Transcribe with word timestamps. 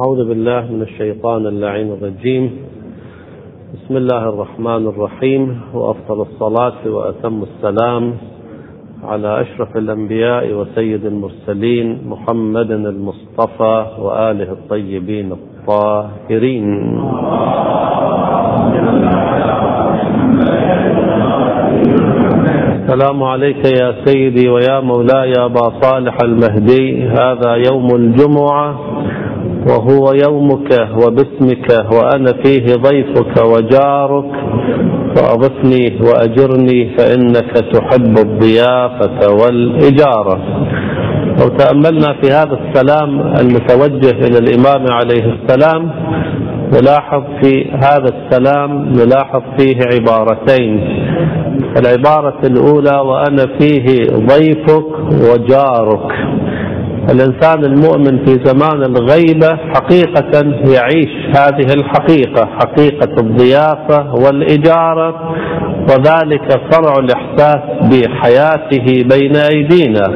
أعوذ 0.00 0.28
بالله 0.28 0.60
من 0.72 0.82
الشيطان 0.82 1.46
اللعين 1.46 1.92
الرجيم. 1.92 2.50
بسم 3.74 3.96
الله 3.96 4.28
الرحمن 4.28 4.86
الرحيم. 4.86 5.60
وأفضل 5.74 6.20
الصلاة 6.20 6.80
وأتم 6.86 7.42
السلام 7.42 8.14
على 9.04 9.40
أشرف 9.40 9.76
الأنبياء 9.76 10.52
وسيد 10.52 11.06
المرسلين 11.06 11.98
محمد 12.08 12.70
المصطفى 12.70 13.86
وآله 13.98 14.52
الطيبين 14.52 15.32
الطاهرين. 15.32 16.66
السلام 22.82 23.22
عليك 23.22 23.64
يا 23.80 23.94
سيدي 24.04 24.48
ويا 24.48 24.80
مولاي 24.80 25.32
أبا 25.38 25.66
صالح 25.82 26.16
المهدي. 26.24 27.02
هذا 27.02 27.52
يوم 27.54 27.88
الجمعة. 27.94 28.99
وهو 29.68 30.12
يومك 30.12 30.88
وباسمك 30.96 31.92
وأنا 31.92 32.32
فيه 32.44 32.74
ضيفك 32.74 33.44
وجارك 33.44 34.30
فأضفني 35.16 35.98
وأجرني 36.00 36.96
فإنك 36.96 37.50
تحب 37.72 38.18
الضيافة 38.18 39.34
والإجارة. 39.42 40.40
لو 41.40 41.48
تأملنا 41.48 42.14
في 42.22 42.30
هذا 42.30 42.58
السلام 42.60 43.20
المتوجه 43.20 44.10
إلى 44.26 44.38
الإمام 44.38 44.92
عليه 44.92 45.34
السلام 45.34 45.90
نلاحظ 46.72 47.22
في 47.42 47.70
هذا 47.70 48.08
السلام 48.16 48.88
نلاحظ 48.88 49.42
فيه 49.58 49.76
عبارتين. 49.94 50.80
العبارة 51.78 52.38
الأولى 52.44 52.96
وأنا 53.00 53.46
فيه 53.58 53.86
ضيفك 54.12 54.90
وجارك. 55.30 56.12
الإنسان 57.08 57.64
المؤمن 57.64 58.24
في 58.24 58.32
زمان 58.44 58.82
الغيبة 58.82 59.56
حقيقة 59.74 60.42
يعيش 60.74 61.36
هذه 61.36 61.72
الحقيقة 61.74 62.46
حقيقة 62.60 63.20
الضيافة 63.20 64.14
والإجارة 64.14 65.34
وذلك 65.90 66.50
فرع 66.72 66.94
الإحساس 66.98 67.60
بحياته 67.82 69.04
بين 69.16 69.36
أيدينا. 69.36 70.14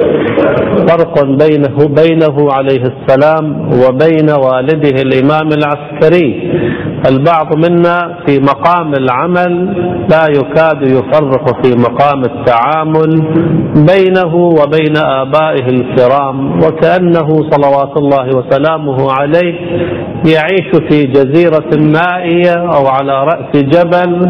فرق 0.89 1.25
بينه 1.25 1.89
بينه 1.89 2.49
عليه 2.53 2.83
السلام 2.83 3.71
وبين 3.73 4.31
والده 4.31 5.03
الإمام 5.03 5.49
العسكري. 5.49 6.53
البعض 7.09 7.57
منا 7.57 8.19
في 8.27 8.39
مقام 8.41 8.93
العمل 8.95 9.67
لا 10.11 10.27
يكاد 10.29 10.83
يفرق 10.83 11.63
في 11.65 11.75
مقام 11.79 12.23
التعامل 12.25 13.23
بينه 13.77 14.35
وبين 14.35 14.97
آبائه 14.97 15.67
الكرام 15.69 16.59
وكأنه 16.59 17.29
صلوات 17.51 17.97
الله 17.97 18.27
وسلامه 18.37 19.13
عليه 19.13 19.55
يعيش 20.27 20.71
في 20.91 21.03
جزيرة 21.07 21.77
نائية 21.93 22.55
أو 22.77 22.87
على 22.87 23.25
رأس 23.25 23.57
جبل 23.63 24.21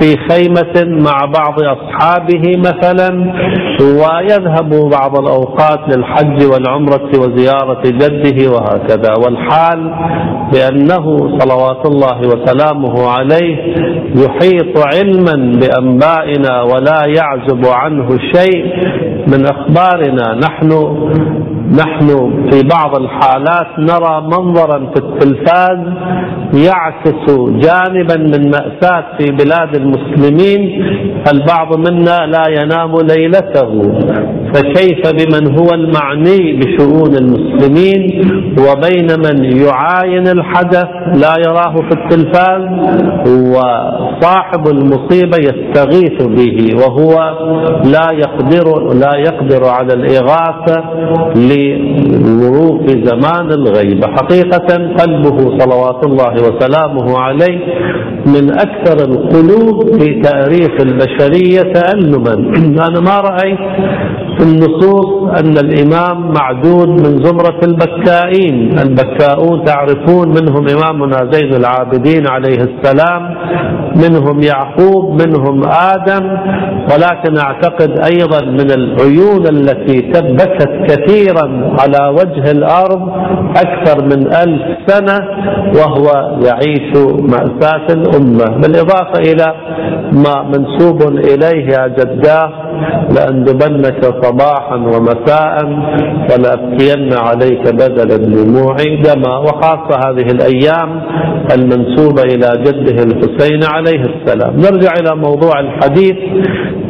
في 0.00 0.16
خيمة 0.30 1.00
مع 1.04 1.18
بعض 1.38 1.54
أصحابه 1.62 2.56
مثلا 2.58 3.32
ويذهب 3.80 4.90
بعض 4.90 5.18
الأوقات 5.18 5.96
للحج 5.96 6.44
والعمرة 6.52 7.10
وزيارة 7.18 7.82
جده 7.84 8.50
وهكذا. 8.50 9.12
والحال 9.24 9.94
بأنه 10.52 11.38
صلوات 11.38 11.86
الله 11.92 12.18
وسلامه 12.28 13.08
عليه 13.08 13.56
يحيط 14.16 14.74
علما 14.94 15.36
بأنبائنا 15.60 16.62
ولا 16.62 17.00
يعزب 17.18 17.66
عنه 17.66 18.08
شيء 18.34 18.64
من 19.32 19.46
أخبارنا. 19.46 20.34
نحن 20.46 20.70
نحن 21.78 22.06
في 22.50 22.62
بعض 22.68 23.00
الحالات 23.00 23.66
نرى 23.78 24.20
منظرا 24.22 24.78
في 24.78 24.96
التلفاز 25.00 25.78
يعكس 26.54 27.30
جانبا 27.48 28.16
من 28.16 28.50
مأساة 28.50 29.04
في 29.18 29.30
بلاد 29.30 29.74
المسلمين. 29.76 30.84
البعض 31.32 31.76
منا 31.76 32.26
لا 32.26 32.44
ينام 32.62 32.92
ليلته. 33.10 33.82
فكيف 34.54 35.00
بمن 35.12 35.58
هو 35.58 35.68
المعني 35.74 36.52
بشؤون 36.60 37.14
المسلمين؟ 37.14 38.02
وبين 38.58 39.06
من 39.26 39.44
يعاين 39.44 40.28
الحدث 40.28 40.88
لا 41.14 41.34
يراه 41.46 41.74
في 41.74 41.92
التلفاز؟ 42.00 42.62
وصاحب 43.28 44.66
المصيبة 44.66 45.36
يستغيث 45.38 46.22
به 46.26 46.76
وهو 46.76 47.12
لا 47.84 48.10
يقدر 48.12 48.92
لا 48.94 49.16
يقدر 49.16 49.64
على 49.68 49.92
الإغاثة 49.94 50.84
لظروف 51.70 52.82
زمان 52.90 53.50
الغيبة 53.50 54.06
حقيقة 54.08 54.94
قلبه 55.00 55.58
صلوات 55.58 56.04
الله 56.06 56.32
وسلامه 56.32 57.18
عليه 57.18 57.58
من 58.26 58.50
أكثر 58.50 59.08
القلوب 59.08 60.00
في 60.00 60.20
تأريخ 60.20 60.70
البشرية 60.80 61.72
تألما. 61.72 62.34
أنا 62.88 63.00
ما 63.00 63.16
رأيت 63.20 63.58
في 64.38 64.44
النصوص 64.44 65.06
أن 65.40 65.54
الإمام 65.58 66.32
معدود 66.32 66.88
من 66.88 67.22
زمرة 67.24 67.60
البكائين. 67.64 68.78
البكاؤون 68.78 69.64
تعرفون 69.64 70.28
منهم 70.28 70.66
إمامنا 70.68 71.30
زين 71.32 71.54
العابدين 71.54 72.26
عليه 72.28 72.58
السلام 72.58 73.34
منهم 73.96 74.42
يعقوب 74.42 75.22
منهم 75.22 75.62
آدم 75.64 76.24
ولكن 76.92 77.38
أعتقد 77.38 77.90
أيضا 77.90 78.44
من 78.44 78.70
العيون 78.70 79.46
التي 79.46 80.00
تبكت 80.00 80.70
كثيرا 80.88 81.41
على 81.80 82.08
وجه 82.18 82.50
الأرض 82.50 83.02
أكثر 83.56 84.04
من 84.04 84.26
ألف 84.34 84.62
سنة 84.86 85.18
وهو 85.76 86.36
يعيش 86.46 86.96
مأساة 87.22 87.86
الأمة 87.90 88.60
بالإضافة 88.60 89.18
إلى 89.32 89.54
ما 90.12 90.42
منسوب 90.42 91.02
إليه 91.02 91.66
يا 91.66 91.86
جداه 91.88 92.52
لأندبنك 93.16 94.04
صباحا 94.22 94.74
ومساء 94.74 95.56
ولأبكين 96.30 97.12
عليك 97.12 97.74
بدل 97.74 98.12
الدموع 98.12 98.76
دما 99.04 99.38
وخاصة 99.38 100.00
هذه 100.06 100.26
الأيام 100.32 101.00
المنسوبة 101.54 102.22
إلى 102.22 102.62
جده 102.64 103.02
الحسين 103.02 103.60
عليه 103.74 104.00
السلام. 104.00 104.56
نرجع 104.56 104.92
إلى 105.00 105.16
موضوع 105.16 105.60
الحديث. 105.60 106.16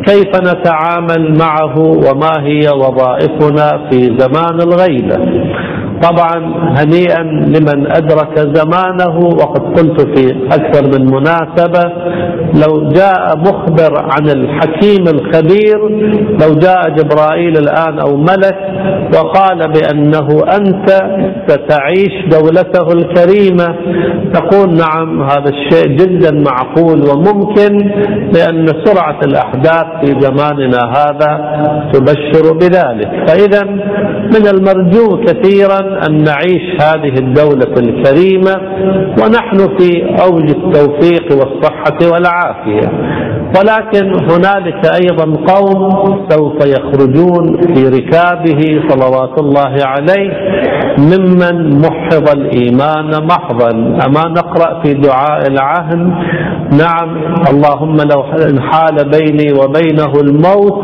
كيف 0.07 0.37
نتعامل 0.37 1.39
معه 1.39 1.79
وما 1.79 2.43
هي 2.47 2.69
وظائفنا 2.69 3.91
في 3.91 3.99
زمان 4.19 4.61
الغيبة 4.61 5.17
طبعا 6.03 6.39
هنيئا 6.79 7.23
لمن 7.23 7.87
أدرك 7.91 8.39
زمانه 8.39 9.19
وقد 9.19 9.79
قلت 9.79 10.01
في 10.01 10.47
أكثر 10.55 10.87
من 10.99 11.07
مناسبة 11.07 11.93
لو 12.55 12.89
جاء 12.89 13.39
مخبر 13.39 13.93
عن 14.13 14.29
الحكيم 14.29 15.05
الخبير 15.09 15.79
لو 16.43 16.55
جاء 16.59 16.89
جبرائيل 16.89 17.57
الآن 17.57 17.99
أو 17.99 18.17
ملك 18.17 18.59
وقال 19.15 19.59
بأنه 19.73 20.29
أنت 20.57 20.89
ستعيش 21.49 22.13
دولته 22.31 22.93
الكريمة 22.93 23.77
تقول 24.35 24.77
نعم 24.77 25.23
هذا 25.23 25.51
الشيء 25.51 25.87
جدا 25.97 26.31
معقول 26.51 27.03
وممكن 27.11 27.79
لأن 28.35 28.67
سرعة 28.85 29.21
الأحداث 29.25 29.87
في 30.01 30.21
زماننا 30.21 30.79
هذا 30.97 31.33
تبشر 31.93 32.53
بذلك. 32.53 33.29
فإذا 33.29 33.63
من 34.35 34.47
المرجو 34.55 35.21
كثيرا 35.25 36.07
أن 36.07 36.25
نعيش 36.25 36.83
هذه 36.83 37.15
الدولة 37.19 37.75
الكريمة 37.79 38.57
ونحن 39.23 39.59
في 39.79 40.03
أوج 40.25 40.51
التوفيق 40.51 41.33
والصحة 41.33 42.13
والعافية. 42.13 42.42
ولكن 43.59 44.07
هنالك 44.31 44.83
أيضا 44.95 45.25
قوم 45.53 45.89
سوف 46.29 46.67
يخرجون 46.67 47.61
في 47.75 47.85
ركابه 47.89 48.61
صلوات 48.89 49.39
الله 49.41 49.75
عليه 49.85 50.31
ممن 50.99 51.79
محض 51.81 52.29
الإيمان 52.37 53.27
محضا. 53.27 53.71
أما 54.07 54.29
نقرأ 54.29 54.83
في 54.83 54.95
دعاء 54.95 55.47
العهد 55.47 55.99
نعم 56.73 57.17
اللهم 57.51 57.97
لو 58.13 58.23
حال 58.71 58.97
بيني 59.11 59.53
وبينه 59.53 60.13
الموت 60.21 60.83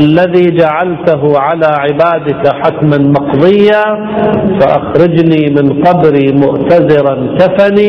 الذي 0.00 0.50
جعلته 0.56 1.38
على 1.38 1.66
عبادك 1.66 2.48
حتما 2.62 2.98
مقضيا 2.98 3.84
فأخرجني 4.60 5.42
من 5.56 5.82
قبري 5.84 6.26
مؤتزرا 6.32 7.36
كفني 7.38 7.88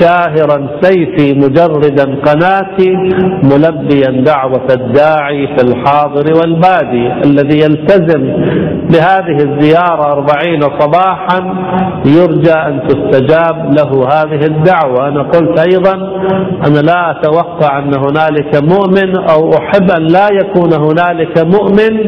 شاهرا 0.00 0.66
سيفي 0.82 1.34
مجردا 1.34 2.14
قناتي 2.26 2.92
ملبيا 3.42 4.22
دعوة 4.24 4.66
الداعي 4.70 5.46
في 5.46 5.64
الحاضر 5.64 6.24
والبادي 6.40 7.12
الذي 7.24 7.58
يلتزم 7.64 8.22
بهذه 8.90 9.36
الزيارة 9.44 10.12
أربعين 10.12 10.60
صباحا 10.80 11.54
يرجى 12.06 12.52
أن 12.52 12.80
تستجاب 12.88 13.74
له 13.78 14.08
هذه 14.08 14.46
الدعوة. 14.46 15.08
أنا 15.08 15.22
قلت 15.22 15.60
أيضا 15.60 15.94
أنا 16.66 16.78
لا 16.78 17.10
أتوقع 17.10 17.78
أن 17.78 17.92
هنالك 17.94 18.62
مؤمن 18.62 19.16
أو 19.30 19.50
أحب 19.50 19.90
أن 19.90 20.02
لا 20.02 20.28
يكون 20.32 20.72
هنالك 20.72 21.44
مؤمن 21.44 21.98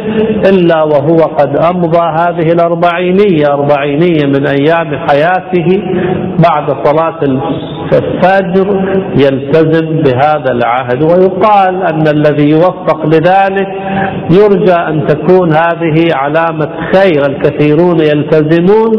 إلا 0.51 0.83
وهو 0.83 1.17
قد 1.17 1.57
أمضى 1.57 2.07
هذه 2.19 2.53
الأربعينية. 2.53 3.47
أربعينية 3.53 4.27
من 4.27 4.47
أيام 4.47 5.07
حياته 5.09 5.83
بعد 6.49 6.85
صلاة 6.85 7.19
الفجر 7.93 8.67
يلتزم 9.19 10.03
بهذا 10.03 10.53
العهد 10.53 11.03
ويقال 11.03 11.83
أن 11.83 12.09
الذي 12.09 12.51
يوفق 12.51 13.07
لذلك 13.07 13.67
يرجى 14.31 14.73
أن 14.73 15.07
تكون 15.07 15.53
هذه 15.53 16.15
علامة 16.15 16.69
خير. 16.95 17.27
الكثيرون 17.27 18.01
يلتزمون 18.01 18.93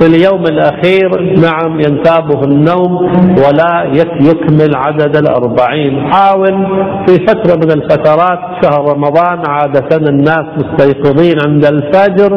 في 0.00 0.06
اليوم 0.06 0.42
الأخير 0.42 1.34
نعم 1.40 1.80
ينتابه 1.80 2.44
النوم 2.44 2.96
ولا 3.46 3.92
يكمل 4.20 4.74
عدد 4.74 5.16
الأربعين. 5.16 6.12
حاول 6.12 6.66
في 7.06 7.26
فترة 7.26 7.56
من 7.56 7.82
الفترات 7.82 8.38
شهر 8.62 8.92
رمضان 8.92 9.42
عادة 9.48 9.96
الناس 9.96 10.46
مستيقظين 10.56 11.36
عند 11.46 11.64
الفجر. 11.64 12.30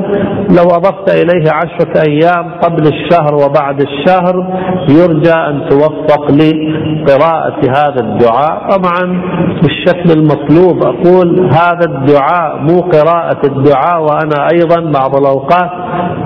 لو 0.58 0.64
أضفت 0.64 1.10
إليه 1.10 1.52
عشرة 1.52 2.02
أيام 2.08 2.60
قبل 2.64 2.84
الشهر 2.88 3.36
وبعد 3.36 3.82
الشهر 3.82 4.48
يرجى 4.90 5.34
أن 5.34 5.66
توفق 5.70 5.91
لقراءة 6.32 7.60
هذا 7.70 8.00
الدعاء. 8.00 8.70
طبعا 8.78 9.22
بالشكل 9.62 10.12
المطلوب 10.20 10.84
أقول 10.84 11.40
هذا 11.54 11.86
الدعاء 11.86 12.58
مو 12.58 12.80
قراءة 12.80 13.40
الدعاء 13.46 14.02
وأنا 14.04 14.48
أيضا 14.54 14.92
بعض 15.00 15.16
الأوقات 15.16 15.70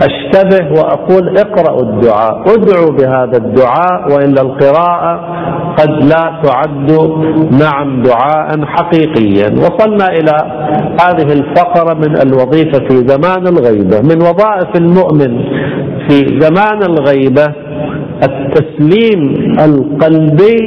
أشتبه 0.02 0.72
وأقول 0.80 1.38
اقرأوا 1.38 1.82
الدعاء 1.82 2.42
ادعوا 2.56 2.92
بهذا 2.92 3.38
الدعاء 3.38 4.12
وإلا 4.14 4.42
القراءة 4.42 5.20
قد 5.78 5.90
لا 5.90 6.42
تعد 6.44 6.92
نعم 7.62 8.02
دعاء 8.02 8.66
حقيقيا. 8.66 9.50
وصلنا 9.58 10.06
إلى 10.10 10.32
هذه 11.02 11.34
الفقرة 11.34 11.94
من 11.94 12.18
الوظيفة 12.22 12.80
في 12.88 12.96
زمان 13.08 13.48
الغيبة 13.48 14.02
من 14.02 14.22
وظائف 14.22 14.76
المؤمن 14.76 15.38
في 16.10 16.40
زمان 16.40 16.84
الغيبة 16.84 17.65
التسليم 18.24 19.34
القلبي 19.60 20.58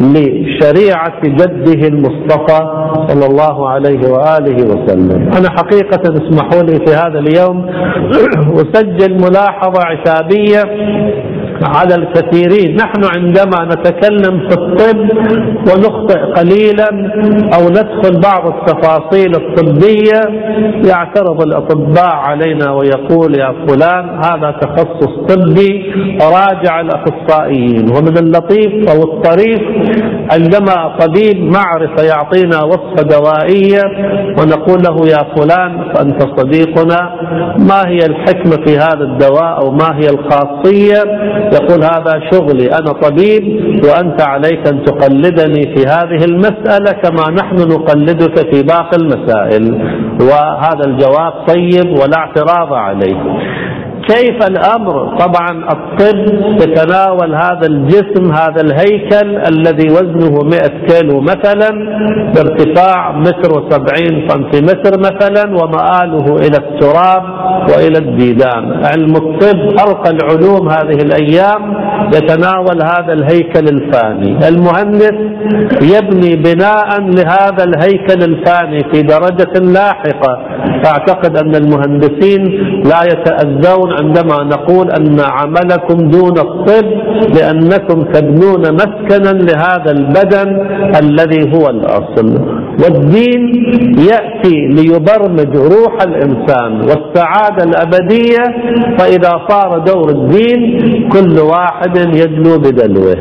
لشريعة 0.00 1.20
جده 1.24 1.88
المصطفى 1.88 2.60
صلى 3.08 3.26
الله 3.26 3.68
عليه 3.68 4.08
وآله 4.10 4.56
وسلم. 4.66 5.30
أنا 5.38 5.50
حقيقة 5.50 6.02
اسمحوا 6.02 6.62
لي 6.62 6.86
في 6.86 6.92
هذا 6.94 7.18
اليوم 7.18 7.66
أسجل 8.62 9.14
ملاحظة 9.14 9.80
عتابية 9.84 10.62
على 11.62 11.94
الكثيرين. 11.94 12.76
نحن 12.76 13.04
عندما 13.16 13.64
نتكلم 13.64 14.48
في 14.48 14.54
الطب 14.58 15.08
ونخطئ 15.70 16.18
قليلا 16.18 16.88
أو 17.54 17.68
ندخل 17.68 18.20
بعض 18.20 18.46
التفاصيل 18.46 19.32
الطبية 19.36 20.20
يعترض 20.88 21.42
الأطباء 21.42 22.14
علينا 22.14 22.70
ويقول 22.72 23.34
يا 23.38 23.54
فلان 23.68 24.08
هذا 24.24 24.50
تخصص 24.60 25.12
طبي 25.28 25.92
راجع 26.22 26.80
الأخصائيين 26.80 27.88
ومن 27.96 28.18
اللطيف 28.18 28.90
أو 28.90 29.02
الطريف 29.02 29.60
عندما 30.32 30.96
طبيب 31.00 31.36
معرفة 31.52 32.02
يعطينا 32.02 32.64
وصفة 32.64 33.02
دوائية 33.02 33.82
ونقول 34.38 34.82
له 34.82 35.08
يا 35.08 35.34
فلان 35.36 35.92
فأنت 35.94 36.22
صديقنا 36.40 37.14
ما 37.58 37.88
هي 37.88 37.98
الحكمة 38.06 38.64
في 38.66 38.78
هذا 38.78 39.04
الدواء 39.04 39.60
أو 39.64 39.70
ما 39.70 39.96
هي 39.98 40.08
الخاصية؟ 40.10 41.02
يقول 41.52 41.84
هذا 41.84 42.20
شغلي 42.32 42.72
أنا 42.72 42.92
طبيب 42.92 43.44
وأنت 43.84 44.22
عليك 44.22 44.66
أن 44.68 44.84
تقلدني 44.84 45.74
في 45.74 45.86
هذه 45.86 46.24
المسألة 46.24 46.92
كما 47.02 47.30
نحن 47.30 47.56
نقلدك 47.56 48.54
في 48.54 48.62
باقي 48.62 48.96
المسائل. 49.00 49.64
وهذا 50.20 50.84
الجواب 50.86 51.32
طيب 51.48 51.90
ولا 51.90 52.16
اعتراض 52.18 52.72
عليه. 52.72 53.16
كيف 54.08 54.46
الأمر؟ 54.46 55.16
طبعا 55.18 55.64
الطب 55.72 56.26
يتناول 56.62 57.34
هذا 57.34 57.66
الجسم 57.66 58.32
هذا 58.32 58.60
الهيكل 58.60 59.36
الذي 59.36 59.90
وزنه 59.92 60.42
100 60.42 60.86
كيلو 60.86 61.20
مثلا 61.20 61.68
بارتفاع 62.34 63.12
متر 63.12 63.50
وسبعين 63.58 64.28
سنتيمتر 64.28 64.98
مثلا 65.00 65.44
ومآله 65.58 66.36
إلى 66.36 66.56
التراب 66.56 67.22
وإلى 67.70 67.98
الديدان. 67.98 68.84
علم 68.86 69.16
الطب 69.16 69.60
أرقى 69.88 70.10
العلوم 70.10 70.68
هذه 70.68 70.98
الأيام 71.02 71.83
يتناول 72.14 72.82
هذا 72.82 73.12
الهيكل 73.12 73.68
الفاني. 73.68 74.48
المهندس 74.48 75.16
يبني 75.82 76.36
بناء 76.36 76.88
لهذا 77.00 77.64
الهيكل 77.64 78.22
الفاني 78.22 78.80
في 78.92 79.02
درجة 79.02 79.72
لاحقة. 79.72 80.38
فأعتقد 80.82 81.36
أن 81.36 81.54
المهندسين 81.54 82.42
لا 82.84 83.00
يتأذون 83.12 83.92
عندما 83.92 84.42
نقول 84.44 84.90
أن 84.90 85.16
عملكم 85.20 86.08
دون 86.08 86.38
الطب 86.38 86.86
لأنكم 87.36 88.02
تبنون 88.12 88.60
مسكنا 88.74 89.30
لهذا 89.30 89.90
البدن 89.90 90.48
الذي 91.02 91.52
هو 91.56 91.70
الأصل. 91.70 92.54
والدين 92.82 93.42
يأتي 94.10 94.56
ليبرمج 94.76 95.56
روح 95.56 96.02
الإنسان 96.02 96.80
والسعادة 96.80 97.64
الأبدية 97.64 98.44
فإذا 98.98 99.32
صار 99.48 99.78
دور 99.78 100.08
الدين 100.10 100.60
كل 101.08 101.40
واحد 101.40 101.83
يدلو 101.92 102.58
بدلوه. 102.58 103.16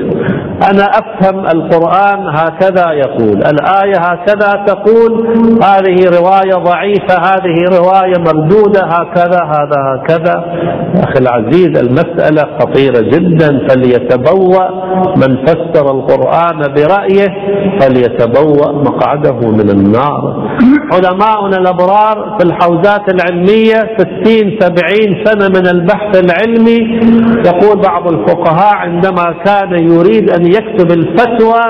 أنا 0.71 0.83
أفهم 1.00 1.45
القرآن 1.45 2.27
هكذا 2.27 2.92
يقول 2.92 3.38
الآية 3.38 3.98
هكذا 3.98 4.63
تقول 4.68 5.27
هذه 5.63 6.18
رواية 6.19 6.54
ضعيفة 6.63 7.18
هذه 7.18 7.77
رواية 7.80 8.18
مردودة 8.18 8.81
هكذا 8.86 9.44
هذا 9.44 9.77
هكذا. 9.95 10.45
أخي 11.04 11.19
العزيز 11.19 11.77
المسألة 11.77 12.57
خطيرة 12.60 13.00
جدا 13.01 13.68
فليتبوأ 13.68 14.69
من 15.18 15.45
فسر 15.45 15.92
القرآن 15.92 16.60
برأيه 16.75 17.27
فليتبوأ 17.80 18.71
مقعده 18.71 19.51
من 19.51 19.69
النار. 19.69 20.50
علماؤنا 20.94 21.57
الأبرار 21.57 22.38
في 22.39 22.45
الحوزات 22.45 23.13
العلمية 23.13 23.98
ستين 23.98 24.60
سبعين 24.60 25.25
سنة 25.25 25.48
من 25.60 25.68
البحث 25.68 26.24
العلمي 26.24 27.00
يقول 27.45 27.81
بعض 27.81 28.07
الفقهاء 28.13 28.75
عندما 28.75 29.36
كان 29.45 29.71
يريد 29.74 30.30
أن 30.30 30.52
يكتب 30.57 30.91
الفتوى 30.91 31.63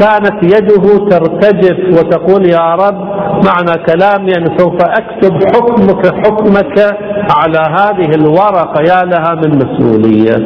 كانت 0.00 0.42
يده 0.42 1.08
ترتجف 1.10 1.78
وتقول 1.98 2.46
يا 2.50 2.74
رب 2.74 2.98
معنى 3.46 3.84
كلامي 3.86 4.32
أن 4.38 4.58
سوف 4.58 4.74
أكتب 4.82 5.32
حكمك 5.54 6.06
حكمك 6.26 6.96
على 7.36 7.58
هذه 7.58 8.14
الورقة 8.14 8.80
يا 8.82 9.04
لها 9.04 9.34
من 9.34 9.50
مسؤولية. 9.58 10.36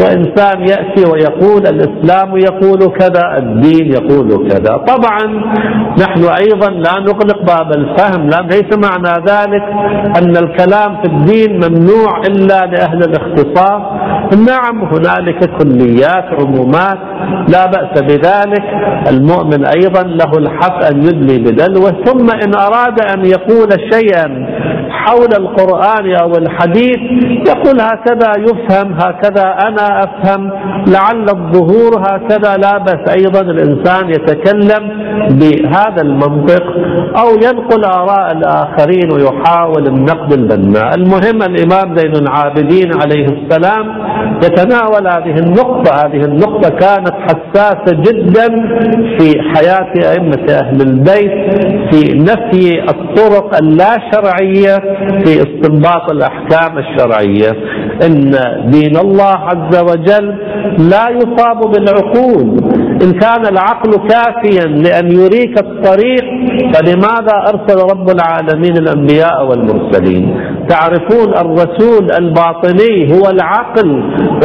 وإنسان 0.00 0.60
يأتي 0.60 1.04
ويقول 1.12 1.62
الإسلام 1.66 2.36
يقول 2.36 2.78
كذا 2.98 3.38
الدين 3.38 3.92
يقول 3.92 4.48
كذا. 4.48 4.76
طبعا 4.76 5.22
نحن 6.00 6.24
أيضا 6.24 6.70
لا 6.70 7.00
نغلق 7.00 7.42
باب 7.46 7.70
الفهم 7.76 8.26
لا 8.26 8.40
ليس 8.50 8.78
معنى 8.88 9.24
ذلك 9.26 9.62
أن 10.18 10.36
الكلام 10.36 10.96
في 11.02 11.08
الدين 11.12 11.56
ممنوع 11.56 12.20
إلا 12.28 12.66
لأهل 12.66 12.98
الاختصاص 12.98 13.82
نعم 14.46 14.84
هنالك 14.84 15.50
كليات 15.58 16.24
عمومات 16.40 16.98
لا 17.48 17.66
بأس 17.66 18.02
بذلك. 18.02 18.64
المؤمن 19.10 19.64
أيضا 19.64 20.02
له 20.02 20.30
الحق 20.38 20.84
أن 20.84 21.02
يدلي 21.02 21.38
بدلوه 21.38 21.90
ثم 22.04 22.26
إن 22.30 22.54
أراد 22.54 23.00
أن 23.00 23.24
يقول 23.24 23.68
شيئا 23.92 24.46
حول 24.90 25.28
القرآن 25.38 26.14
أو 26.22 26.32
الحديث 26.32 26.98
يقول 27.48 27.80
هكذا 27.80 28.32
يفهم 28.38 28.92
هكذا 28.92 29.56
أنا 29.68 30.04
أفهم 30.04 30.50
لعل 30.88 31.26
الظهور 31.28 31.92
هكذا. 32.00 32.56
لا 32.56 32.78
بأس 32.78 33.16
أيضا 33.18 33.40
الإنسان 33.40 34.10
يتكلم 34.10 34.90
بهذا 35.30 36.02
المنطق 36.02 36.62
أو 37.20 37.28
ينقل 37.42 37.84
آراء 37.84 38.32
الآخرين 38.32 39.12
ويحاول 39.12 39.86
النقد 39.86 40.32
البناء. 40.32 40.94
المهم 40.94 41.42
الإمام 41.42 41.96
زين 41.98 42.12
العابدين 42.16 42.90
عليه 43.02 43.26
السلام 43.26 43.95
يتناول 44.44 45.06
هذه 45.06 45.38
النقطة. 45.38 45.94
هذه 46.04 46.24
النقطة 46.24 46.68
كانت 46.70 47.14
حساسة 47.26 47.96
جدا 48.02 48.46
في 49.18 49.42
حياة 49.54 50.12
أئمة 50.12 50.46
أهل 50.50 50.80
البيت 50.80 51.54
في 51.90 52.18
نفي 52.18 52.82
الطرق 52.90 53.56
اللا 53.62 53.98
شرعية 54.12 54.76
في 55.24 55.36
استنباط 55.38 56.10
الأحكام 56.10 56.78
الشرعية. 56.78 57.50
إن 58.06 58.30
دين 58.70 58.96
الله 58.96 59.34
عز 59.36 59.82
وجل 59.82 60.34
لا 60.78 61.08
يصاب 61.10 61.60
بالعقول. 61.72 62.60
إن 63.02 63.12
كان 63.12 63.46
العقل 63.52 63.90
كافيا 64.08 64.66
لأن 64.66 65.06
يريك 65.12 65.58
الطريق 65.58 66.24
فلماذا 66.74 67.36
أرسل 67.48 67.78
رب 67.92 68.10
العالمين 68.10 68.76
الأنبياء 68.76 69.46
والمرسلين؟ 69.48 70.36
تعرفون 70.68 71.28
الرسول 71.34 72.08
الباطني 72.18 73.12
هو 73.14 73.30
العقل 73.30 73.88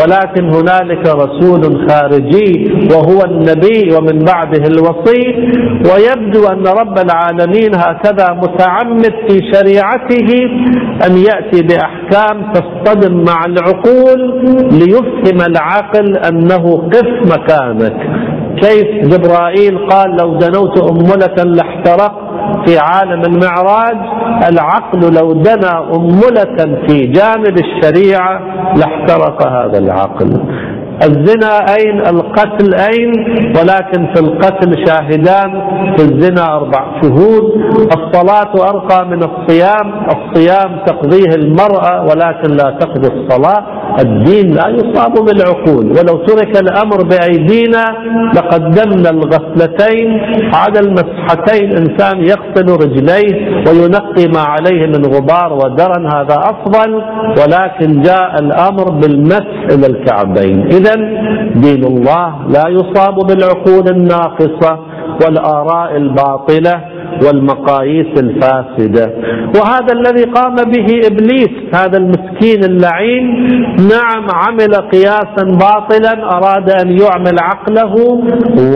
ولكن 0.01 0.49
هنالك 0.49 1.07
رسول 1.07 1.89
خارجي 1.89 2.71
وهو 2.93 3.25
النبي 3.25 3.95
ومن 3.95 4.19
بعده 4.25 4.63
الوصي. 4.67 5.21
ويبدو 5.89 6.47
أن 6.47 6.63
رب 6.67 6.97
العالمين 6.99 7.75
هكذا 7.75 8.33
متعمد 8.33 9.13
في 9.29 9.39
شريعته 9.53 10.29
أن 11.07 11.17
يأتي 11.17 11.61
بأحكام 11.67 12.53
تصطدم 12.53 13.23
مع 13.23 13.45
العقول 13.45 14.41
ليفهم 14.71 15.41
العقل 15.51 16.17
أنه 16.17 16.89
قف 16.93 17.37
مكانك. 17.37 18.30
كيف 18.55 19.07
جبرائيل 19.13 19.89
قال 19.89 20.17
لو 20.21 20.33
دنوت 20.33 20.91
أملة 20.91 21.43
لاحترقت 21.43 22.31
في 22.65 22.77
عالم 22.79 23.21
المعراج 23.21 23.97
العقل 24.49 25.13
لو 25.13 25.31
دنا 25.31 25.95
أملة 25.95 26.77
في 26.87 27.07
جانب 27.07 27.55
الشريعة 27.57 28.41
لاحترق 28.75 29.47
هذا 29.47 29.77
العقل. 29.77 30.41
الزنا 31.03 31.65
أين؟ 31.77 31.99
القتل 31.99 32.73
أين؟ 32.73 33.11
ولكن 33.57 34.13
في 34.13 34.19
القتل 34.19 34.87
شاهدان 34.87 35.61
في 35.97 36.03
الزنا 36.03 36.55
أربع 36.55 37.01
شهود. 37.01 37.43
الصلاة 37.97 38.69
أرقى 38.69 39.05
من 39.05 39.23
الصيام 39.23 39.93
الصيام 40.05 40.79
تقضيه 40.85 41.35
المرأة 41.35 42.01
ولكن 42.01 42.49
لا 42.55 42.77
تقضي 42.79 43.07
الصلاة. 43.07 43.63
الدين 43.99 44.53
لا 44.53 44.67
يصاب 44.67 45.13
بالعقول. 45.25 45.85
ولو 45.85 46.17
ترك 46.25 46.61
الأمر 46.61 47.03
بأيدينا 47.03 47.83
لقدمنا 48.35 49.09
الغسلتين 49.09 50.21
على 50.53 50.79
المسحتين 50.79 51.71
إنسان 51.77 52.17
يغسل 52.21 52.67
رجليه 52.83 53.33
وينقي 53.67 54.27
ما 54.35 54.41
عليه 54.41 54.85
من 54.85 55.05
غبار 55.05 55.53
ودرن 55.53 56.05
هذا 56.15 56.35
أفضل. 56.35 56.93
ولكن 57.39 58.01
جاء 58.01 58.35
الأمر 58.39 58.91
بالمسح 58.91 59.57
إلى 59.71 59.87
الكعبين. 59.87 60.67
إذا 60.67 60.95
دين 61.55 61.83
الله 61.83 62.35
لا 62.49 62.67
يصاب 62.67 63.15
بالعقول 63.15 63.85
الناقصة 63.91 64.79
والآراء 65.25 65.97
الباطلة. 65.97 66.81
والمقاييس 67.25 68.11
الفاسدة. 68.17 69.05
وهذا 69.55 69.93
الذي 69.93 70.23
قام 70.23 70.55
به 70.55 70.87
إبليس 71.07 71.75
هذا 71.75 71.97
المسكين 71.97 72.63
اللعين 72.63 73.25
نعم 73.93 74.25
عمل 74.33 74.75
قياسا 74.75 75.43
باطلا 75.65 76.13
أراد 76.37 76.69
أن 76.81 76.89
يعمل 76.89 77.35
عقله 77.39 77.95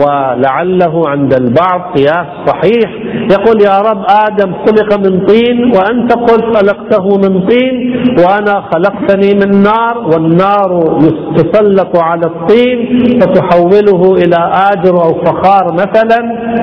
ولعله 0.00 1.08
عند 1.08 1.34
البعض 1.34 1.80
قياس 1.96 2.26
صحيح. 2.46 2.90
يقول 3.30 3.62
يا 3.62 3.78
رب 3.80 4.02
آدم 4.26 4.52
خلق 4.66 4.98
من 4.98 5.26
طين 5.26 5.72
وأنت 5.76 6.12
قلت 6.12 6.56
خلقته 6.56 7.04
من 7.18 7.46
طين 7.46 7.96
وأنا 8.18 8.62
خلقتني 8.72 9.34
من 9.34 9.62
نار 9.62 9.98
والنار 9.98 10.98
تسلط 11.36 11.96
على 12.02 12.26
الطين 12.26 12.78
فتحوله 13.20 14.14
إلى 14.14 14.36
آجر 14.72 14.94
أو 15.04 15.24
فخار 15.24 15.72
مثلا. 15.72 16.20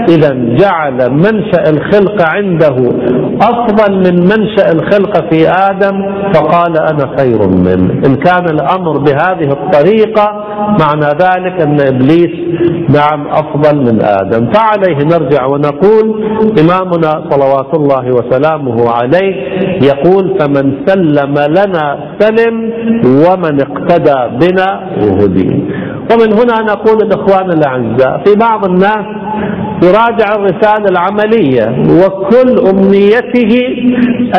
إذا 0.09 0.29
جعل 0.59 1.11
منشأ 1.11 1.62
الخلق 1.70 2.22
عنده 2.36 2.75
أفضل 3.41 3.91
من 3.98 4.15
منشأ 4.24 4.72
الخلق 4.72 5.29
في 5.34 5.50
آدم 5.50 6.13
فقال 6.34 6.77
أنا 6.77 7.17
خير 7.17 7.48
منه. 7.48 7.93
إن 8.08 8.15
كان 8.15 8.46
الأمر 8.51 8.98
بهذه 8.98 9.50
الطريقة 9.51 10.46
معنى 10.79 11.05
ذلك 11.22 11.62
أن 11.62 11.77
إبليس 11.82 12.34
نعم 12.89 13.27
أفضل 13.27 13.77
من 13.79 14.01
آدم. 14.01 14.51
فعليه 14.51 14.98
نرجع 15.05 15.46
ونقول 15.46 16.24
إمامنا 16.60 17.29
صلوات 17.29 17.74
الله 17.75 18.05
وسلامه 18.12 18.89
عليه 18.91 19.36
يقول 19.82 20.39
فمن 20.39 20.74
سلم 20.86 21.36
لنا 21.48 22.00
سلم 22.20 22.72
ومن 23.05 23.58
اقتدى 23.62 24.48
بنا 24.48 24.89
يهدي 24.98 25.63
ومن 26.12 26.33
هنا 26.33 26.62
نقول 26.74 26.98
الإخوان 27.03 27.51
الأعزاء 27.51 28.22
في 28.25 28.36
بعض 28.36 28.65
الناس 28.65 29.05
يراجع 29.83 30.36
الرسالة 30.36 30.86
العملية 30.89 31.65
وكل 32.03 32.69
أمنيته 32.69 33.60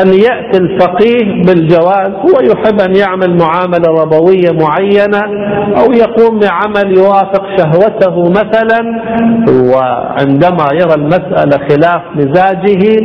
أن 0.01 0.07
يأتي 0.13 0.57
الفقيه 0.57 1.43
بالجواز 1.45 2.11
هو 2.11 2.39
يحب 2.51 2.79
أن 2.81 2.95
يعمل 2.95 3.37
معاملة 3.37 4.01
ربوية 4.03 4.51
معينة 4.51 5.21
أو 5.77 5.91
يقوم 5.91 6.39
بعمل 6.39 6.97
يوافق 6.97 7.43
شهوته 7.57 8.29
مثلا 8.29 8.81
وعندما 9.73 10.65
يرى 10.73 10.93
المسألة 10.93 11.57
خلاف 11.69 12.01
مزاجه 12.15 12.99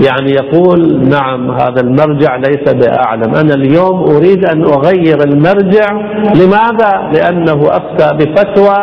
يعني 0.00 0.32
يقول 0.32 1.08
نعم 1.08 1.50
هذا 1.50 1.80
المرجع 1.80 2.36
ليس 2.36 2.72
بأعلم. 2.74 3.34
أنا 3.34 3.54
اليوم 3.54 4.00
أريد 4.00 4.44
أن 4.44 4.62
أغير 4.64 5.18
المرجع. 5.24 5.92
لماذا؟ 6.34 7.10
لأنه 7.12 7.62
أفتى 7.70 8.16
بفتوى 8.16 8.76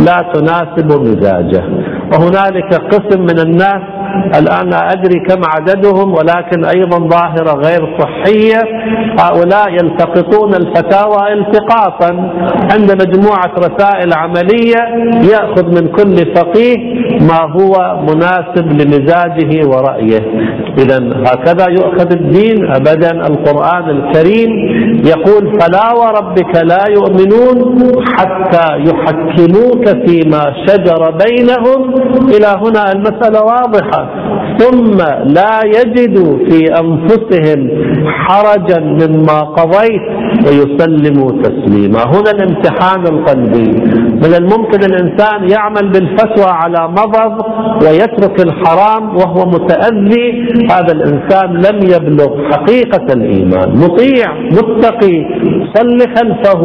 لا 0.00 0.32
تناسب 0.34 1.00
مزاجه. 1.00 1.64
وهنالك 2.12 2.74
قسم 2.74 3.22
من 3.22 3.38
الناس 3.38 3.95
الآن 4.38 4.70
لا 4.70 4.92
أدري 4.92 5.20
كم 5.28 5.40
عددهم 5.44 6.12
ولكن 6.12 6.64
أيضا 6.64 6.98
ظاهرة 7.08 7.52
غير 7.66 7.98
صحية. 7.98 8.60
هؤلاء 9.20 9.72
يلتقطون 9.72 10.54
الفتاوى 10.54 11.32
التقاطا 11.32 12.10
عند 12.72 12.92
مجموعة 12.92 13.52
رسائل 13.58 14.10
عملية 14.12 14.82
يأخذ 15.32 15.66
من 15.66 15.88
كل 15.88 16.34
فقيه 16.34 16.76
ما 17.20 17.40
هو 17.56 18.00
مناسب 18.02 18.66
لمزاجه 18.80 19.68
ورأيه. 19.68 20.22
إذا 20.78 20.98
هكذا 21.26 21.66
يؤخذ 21.70 22.12
الدين 22.12 22.70
أبدا 22.70 23.10
القرآن 23.26 23.90
الكريم 23.90 24.50
يقول 25.04 25.60
فلا 25.60 25.92
وربك 25.92 26.56
لا 26.64 26.84
يؤمنون 26.88 27.92
حتى 28.18 28.78
يحكموك 28.78 29.88
فيما 30.06 30.52
شجر 30.66 31.10
بينهم. 31.10 31.94
إلى 32.28 32.46
هنا 32.46 32.92
المسألة 32.92 33.42
واضحة. 33.42 34.05
ثم 34.58 34.96
لا 35.38 35.60
يجدوا 35.64 36.38
في 36.48 36.58
أنفسهم 36.82 37.70
حرجا 38.06 38.80
مما 38.80 39.40
قضيت 39.40 40.02
ويسلموا 40.46 41.30
تسليما. 41.42 41.98
هنا 41.98 42.30
الامتحان 42.30 43.02
القلبي. 43.12 43.70
من 44.22 44.34
الممكن 44.34 44.80
الإنسان 44.84 45.50
يعمل 45.50 45.92
بالفتوى 45.92 46.50
على 46.50 46.88
مضض 46.88 47.44
ويترك 47.82 48.40
الحرام 48.40 49.16
وهو 49.16 49.46
متأذي 49.46 50.48
هذا 50.72 50.92
الإنسان 50.92 51.52
لم 51.52 51.78
يبلغ 51.94 52.50
حقيقة 52.52 53.06
الإيمان. 53.16 53.68
مطيع 53.76 54.32
متقي 54.52 55.16
صل 55.74 55.98
خلفه 56.16 56.62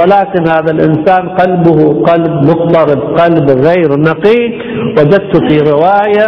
ولكن 0.00 0.48
هذا 0.48 0.70
الإنسان 0.70 1.28
قلبه 1.28 2.02
قلب 2.02 2.32
مضطرب 2.48 3.00
قلب 3.18 3.50
غير 3.50 3.90
نقي. 3.98 4.66
وجدت 4.98 5.36
في 5.48 5.58
رواية 5.70 6.26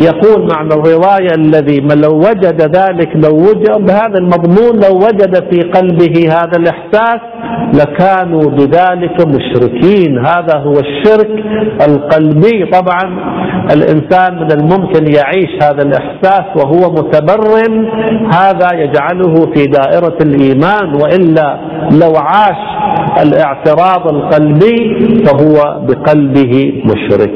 يقول 0.00 0.48
معنى 0.54 0.74
الرواية 0.74 1.34
الذي 1.34 1.80
لو 2.04 2.18
وجد 2.18 2.76
ذلك 2.76 3.08
لو 3.24 3.34
وجد 3.36 3.86
بهذا 3.86 4.18
المضمون 4.18 4.74
لو 4.84 4.96
وجد 4.96 5.34
في 5.50 5.60
قلبه 5.70 6.28
هذا 6.28 6.56
الإحساس 6.56 7.20
لكانوا 7.74 8.42
بذلك 8.42 9.26
مشركين. 9.26 10.09
هذا 10.18 10.58
هو 10.58 10.72
الشرك 10.72 11.30
القلبي. 11.88 12.70
طبعا 12.72 13.30
الإنسان 13.72 14.34
من 14.34 14.52
الممكن 14.52 15.14
يعيش 15.16 15.62
هذا 15.62 15.82
الإحساس 15.82 16.44
وهو 16.56 16.92
متبرم. 16.92 17.88
هذا 18.34 18.68
يجعله 18.72 19.34
في 19.54 19.66
دائرة 19.66 20.18
الإيمان 20.22 20.94
وإلا 21.02 21.58
لو 22.02 22.12
عاش 22.16 22.62
الاعتراض 23.22 24.14
القلبي 24.14 24.96
فهو 25.24 25.80
بقلبه 25.86 26.82
مشرك. 26.84 27.34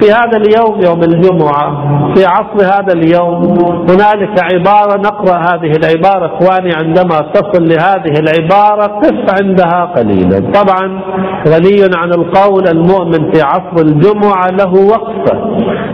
في 0.00 0.12
هذا 0.12 0.36
اليوم 0.36 0.80
يوم 0.84 1.02
الجمعة 1.02 1.68
في 2.14 2.24
عصر 2.26 2.64
هذا 2.64 2.92
اليوم 2.92 3.58
هنالك 3.90 4.40
عبارة 4.52 4.96
نقرأ 5.00 5.36
هذه 5.36 5.72
العبارة 5.76 6.26
إخواني 6.26 6.74
عندما 6.74 7.18
تصل 7.34 7.68
لهذه 7.68 8.14
العبارة 8.18 8.86
قف 8.86 9.42
عندها 9.42 9.84
قليلا. 9.96 10.52
طبعا 10.52 11.00
غني 11.48 11.82
عن 11.96 12.10
القول 12.10 12.68
المؤمن 12.68 13.32
في 13.32 13.42
عصر 13.42 13.82
الجمعة 13.82 14.46
له 14.46 14.72
وقفة 14.72 15.38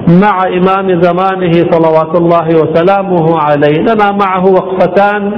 مع 0.08 0.38
إمام 0.46 1.02
زمانه 1.02 1.52
صلوات 1.52 2.16
الله 2.16 2.46
وسلامه 2.46 3.38
عليه. 3.38 3.80
لنا 3.80 4.11
معه 4.12 4.46
وقفتان 4.46 5.32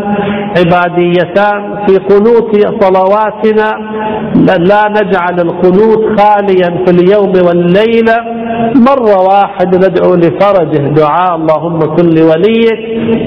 عباديتان 0.58 1.86
في 1.86 1.96
قنوت 1.96 2.82
صلواتنا. 2.82 3.68
لا 4.58 4.88
نجعل 4.88 5.40
القنوت 5.40 6.20
خاليا 6.20 6.84
في 6.84 6.90
اليوم 6.90 7.32
والليلة. 7.46 8.16
مرة 8.90 9.16
واحدة 9.22 9.78
ندعو 9.88 10.14
لفرجه 10.14 10.78
دعاء 10.88 11.36
اللهم 11.36 11.78
كن 11.96 12.06
لوليك. 12.06 12.80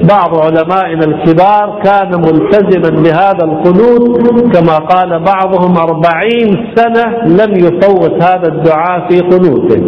بعض 0.03 0.31
علمائنا 0.45 1.05
الكبار 1.05 1.81
كان 1.83 2.11
ملتزما 2.21 3.01
بهذا 3.03 3.43
القنوت 3.43 4.21
كما 4.53 4.77
قال 4.77 5.19
بعضهم 5.23 5.77
أربعين 5.77 6.73
سنة 6.75 7.05
لم 7.25 7.51
يفوت 7.65 8.23
هذا 8.23 8.47
الدعاء 8.47 9.07
في 9.09 9.19
قنوته 9.19 9.81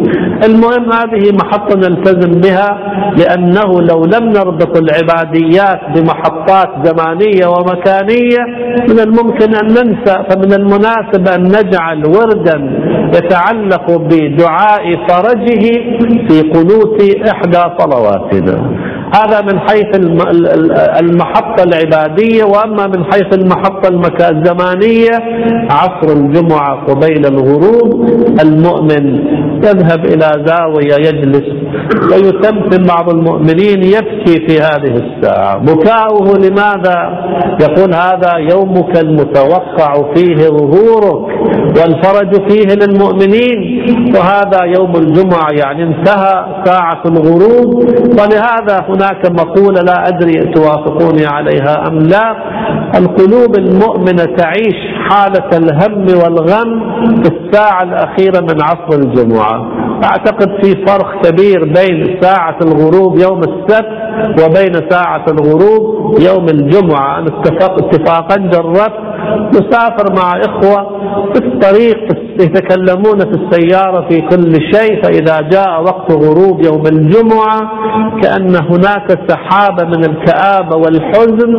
المهم 0.47 0.91
هذه 0.93 1.31
محطة 1.33 1.75
نلتزم 1.75 2.41
بها 2.41 2.69
لأنه 3.17 3.81
لو 3.81 4.05
لم 4.05 4.29
نربط 4.29 4.77
العباديات 4.77 5.79
بمحطات 5.95 6.69
زمانية 6.87 7.47
ومكانية 7.47 8.41
من 8.89 8.99
الممكن 8.99 9.55
أن 9.55 9.67
ننسى 9.67 10.23
فمن 10.29 10.53
المناسب 10.53 11.27
أن 11.27 11.43
نجعل 11.43 12.05
وردا 12.05 12.57
يتعلق 13.15 13.91
بدعاء 13.97 14.83
فرجه 15.07 15.63
في 16.27 16.41
قنوت 16.41 17.01
إحدى 17.31 17.63
صلواتنا. 17.79 18.71
هذا 19.13 19.41
من 19.41 19.59
حيث 19.59 19.95
المحطة 20.99 21.63
العبادية 21.63 22.43
وأما 22.43 22.87
من 22.87 23.03
حيث 23.03 23.33
المحطة 23.33 23.89
الزمانية 24.29 25.15
عصر 25.71 26.13
الجمعة 26.17 26.85
قبيل 26.85 27.25
الغروب 27.25 28.09
المؤمن 28.41 29.15
يذهب 29.63 30.05
إلى 30.05 30.45
زاوية 30.45 31.07
يجلس. 31.07 31.43
ويتمتم 32.13 32.85
بعض 32.85 33.09
المؤمنين 33.09 33.83
يبكي 33.83 34.47
في 34.47 34.59
هذه 34.59 34.95
الساعة. 34.95 35.57
بكاؤه 35.57 36.37
لماذا؟ 36.37 36.97
يقول 37.61 37.93
هذا 37.93 38.33
يومك 38.51 38.97
المتوقع 38.97 40.13
فيه 40.13 40.35
ظهورك 40.47 41.31
والفرج 41.77 42.49
فيه 42.49 42.75
للمؤمنين 42.75 43.59
وهذا 44.15 44.63
يوم 44.79 44.95
الجمعة 44.95 45.51
يعني 45.51 45.83
انتهى 45.83 46.45
ساعة 46.65 47.01
الغروب. 47.05 47.83
ولهذا 48.19 48.85
هناك 49.01 49.31
مقولة 49.31 49.81
لا 49.81 50.07
أدري 50.07 50.53
توافقوني 50.53 51.25
عليها 51.25 51.87
أم 51.87 51.97
لا. 51.99 52.35
القلوب 52.97 53.55
المؤمنة 53.57 54.25
تعيش 54.37 54.75
حالة 55.09 55.49
الهم 55.57 56.05
والغم 56.23 57.01
في 57.23 57.31
الساعة 57.35 57.83
الأخيرة 57.83 58.41
من 58.41 58.61
عصر 58.61 58.99
الجمعة. 58.99 59.71
أعتقد 60.03 60.49
في 60.63 60.85
فرق 60.85 61.21
كبير 61.23 61.63
بين 61.65 62.21
ساعة 62.21 62.57
الغروب 62.61 63.17
يوم 63.19 63.39
السبت 63.39 64.01
وبين 64.43 64.89
ساعة 64.89 65.25
الغروب 65.31 66.19
يوم 66.19 66.45
الجمعة. 66.49 67.19
أنا 67.19 67.27
اتفاقا 67.77 68.37
جربت. 68.37 68.93
نسافر 69.53 70.13
مع 70.15 70.39
إخوة 70.39 71.01
في 71.33 71.45
الطريق 71.45 71.97
يتكلمون 72.41 73.19
في 73.19 73.37
السيارة 73.41 74.07
في 74.09 74.21
كل 74.21 74.53
شيء 74.73 75.03
فإذا 75.03 75.41
جاء 75.41 75.81
وقت 75.83 76.11
غروب 76.11 76.61
يوم 76.65 76.83
الجمعة 76.87 77.59
كأن 78.21 78.55
هناك 78.55 79.19
سحابة 79.27 79.83
من 79.85 80.03
الكآبة 80.05 80.75
والحزن 80.77 81.51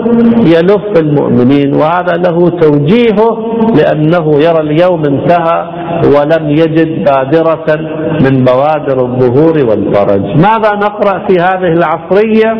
يلف 0.47 1.01
المؤمنين 1.01 1.75
وهذا 1.75 2.13
له 2.17 2.49
توجيهه 2.49 3.57
لأنه 3.77 4.33
يرى 4.35 4.61
اليوم 4.61 5.05
انتهى 5.05 5.69
ولم 6.17 6.51
يجد 6.51 7.05
بادرة 7.05 7.67
من 8.25 8.45
بوادر 8.45 8.99
الظهور 9.07 9.55
والفرج. 9.71 10.23
ماذا 10.37 10.71
نقرأ 10.75 11.27
في 11.29 11.35
هذه 11.41 11.73
العصرية؟ 11.73 12.53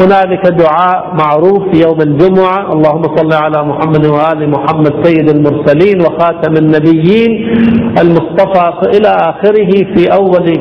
هنالك 0.00 0.46
دعاء 0.48 1.14
معروف 1.18 1.62
في 1.72 1.80
يوم 1.82 2.00
الجمعة 2.00 2.72
اللهم 2.72 3.02
صل 3.16 3.32
على 3.32 3.62
محمد 3.68 4.06
وآل 4.06 4.50
محمد 4.50 4.92
سيد 5.06 5.28
المرسلين 5.30 6.00
وخاتم 6.00 6.52
النبيين 6.56 7.57
المصطفى 8.02 8.72
إلى 8.98 9.08
آخره 9.08 9.70
في 9.94 10.12
أول 10.12 10.52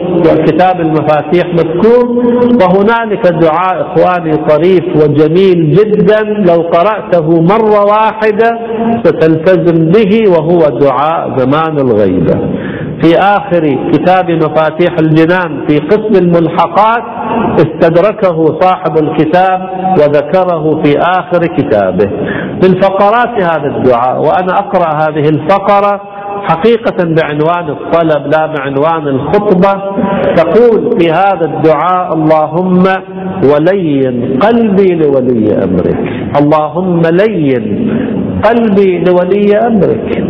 كتاب 0.46 0.82
المفاتيح 0.82 1.46
مذكور 1.54 2.08
وهنالك 2.62 3.28
دعاء 3.28 3.82
إخواني 3.82 4.32
طريف 4.38 4.84
وجميل 4.96 5.72
جدا 5.72 6.24
لو 6.24 6.62
قرأته 6.62 7.42
مرة 7.42 7.86
واحدة 7.86 8.60
ستلتزم 9.04 9.92
به 9.92 10.32
وهو 10.32 10.60
دعاء 10.80 11.38
زمان 11.38 11.78
الغيبة. 11.78 12.40
في 13.02 13.16
آخر 13.20 13.90
كتاب 13.94 14.32
مفاتيح 14.32 14.96
الجنان 15.00 15.66
في 15.68 15.78
قسم 15.80 16.26
الملحقات 16.26 17.04
استدركه 17.56 18.60
صاحب 18.60 18.98
الكتاب 19.04 19.60
وذكره 20.00 20.84
في 20.84 20.98
آخر 21.00 21.40
كتابه. 21.58 22.10
من 22.64 22.82
فقرات 22.82 23.44
هذا 23.44 23.68
الدعاء 23.78 24.20
وأنا 24.22 24.60
أقرأ 24.60 24.94
هذه 24.94 25.30
الفقرة 25.30 26.02
حقيقة 26.50 26.98
بعنوان 27.04 27.70
الطلب 27.70 28.28
لا 28.34 28.46
بعنوان 28.46 29.08
الخطبة. 29.08 29.74
تقول 30.36 31.00
في 31.00 31.12
هذا 31.12 31.46
الدعاء 31.46 32.14
اللهم 32.14 32.84
ولين 33.52 34.40
قلبي 34.40 34.96
لولي 34.96 35.64
أمرك. 35.64 36.00
اللهم 36.42 37.02
لين 37.22 37.66
قلبي 38.44 39.04
لولي 39.08 39.58
أمرك. 39.68 40.24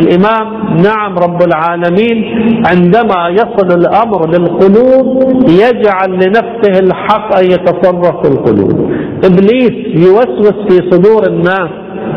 الإمام 0.00 0.46
نعم 0.82 1.18
رب 1.18 1.42
العالمين 1.42 2.18
عندما 2.66 3.28
يصل 3.28 3.78
الأمر 3.80 4.28
للقلوب 4.28 5.42
يجعل 5.48 6.10
لنفسه 6.12 6.74
الحق 6.80 7.36
أن 7.36 7.44
يتصرف 7.44 8.16
في 8.22 8.28
القلوب. 8.32 8.90
إبليس 9.24 9.76
يوسوس 10.06 10.56
في 10.68 10.90
صدور 10.90 11.26
الناس 11.26 11.70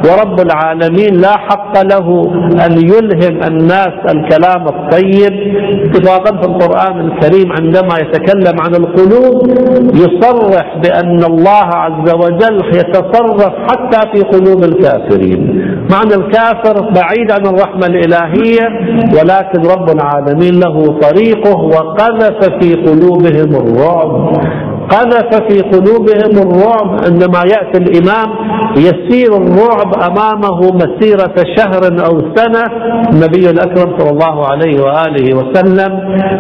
ورب 0.06 0.40
العالمين 0.40 1.14
لا 1.22 1.38
حق 1.38 1.82
له 1.84 2.32
أن 2.66 2.72
يلهم 2.72 3.44
الناس 3.44 3.94
الكلام 4.16 4.64
الطيب. 4.68 5.34
اتفاقا 5.86 6.42
في 6.42 6.48
القرآن 6.48 7.00
الكريم 7.00 7.52
عندما 7.52 7.94
يتكلم 8.00 8.56
عن 8.62 8.76
القلوب 8.76 9.48
يصرح 9.96 10.78
بأن 10.84 11.24
الله 11.24 11.68
عز 11.84 12.14
وجل 12.14 12.62
يتصرف 12.74 13.54
حتى 13.70 14.00
في 14.12 14.24
قلوب 14.24 14.64
الكافرين. 14.64 15.42
معنى 15.92 16.14
الكافر 16.14 16.90
بعيد 16.90 17.32
عن 17.32 17.46
الرحمة 17.46 17.86
الإلهية 17.86 18.68
ولكن 19.18 19.62
رب 19.74 19.90
العالمين 19.90 20.60
له 20.60 21.00
طريقه 21.00 21.58
وقذف 21.58 22.40
في 22.60 22.76
قلوبهم 22.76 23.56
الرعب. 23.62 24.32
قذف 24.90 25.36
في 25.50 25.62
قلوبهم 25.62 26.50
الرعب 26.50 27.04
عندما 27.06 27.40
يأتي 27.40 27.78
الإمام 27.78 28.28
يسير 28.78 29.38
الرعب 29.38 29.94
أمامه 30.12 30.60
مسيرة 30.74 31.36
شهر 31.58 32.06
أو 32.06 32.22
سنة. 32.36 32.62
النبي 33.14 33.50
الأكرم 33.50 34.00
صلى 34.00 34.10
الله 34.10 34.48
عليه 34.48 34.82
وآله 34.82 35.36
وسلم 35.38 35.92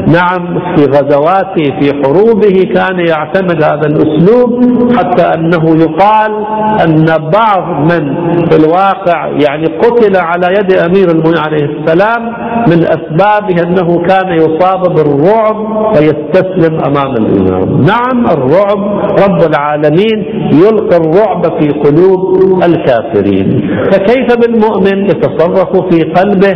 نعم 0.08 0.60
في 0.76 0.86
غزواته 0.86 1.64
في 1.80 1.92
حروبه 2.04 2.74
كان 2.76 3.00
يعتمد 3.08 3.64
هذا 3.64 3.88
الأسلوب 3.88 4.64
حتى 4.98 5.24
أنه 5.24 5.82
يقال 5.84 6.32
أن 6.86 7.06
بعض 7.34 7.92
من 7.92 8.16
في 8.50 8.56
الواقع 8.66 9.28
يعني 9.28 9.66
قتل 9.78 10.18
على 10.18 10.48
يد 10.48 10.74
أمير 10.74 11.10
المؤمنين 11.12 11.38
عليه 11.38 11.66
السلام 11.66 12.24
من 12.68 12.84
أسبابه 12.84 13.64
أنه 13.64 14.02
كان 14.08 14.34
يصاب 14.34 14.82
بالرعب 14.96 15.56
فيستسلم 15.96 16.80
أمام 16.88 17.12
الإمام. 17.16 17.82
نعم 17.82 18.26
الرعب 18.34 18.82
رب 19.24 19.42
العالمين 19.52 20.20
يلقي 20.64 20.98
الرعب 20.98 21.44
في 21.60 21.68
قلوب 21.70 22.22
الكافرين. 22.64 23.48
فكيف 23.92 24.28
بالمؤمن؟ 24.42 25.06
يتصرف 25.06 25.72
في 25.90 26.00
قلبه. 26.18 26.56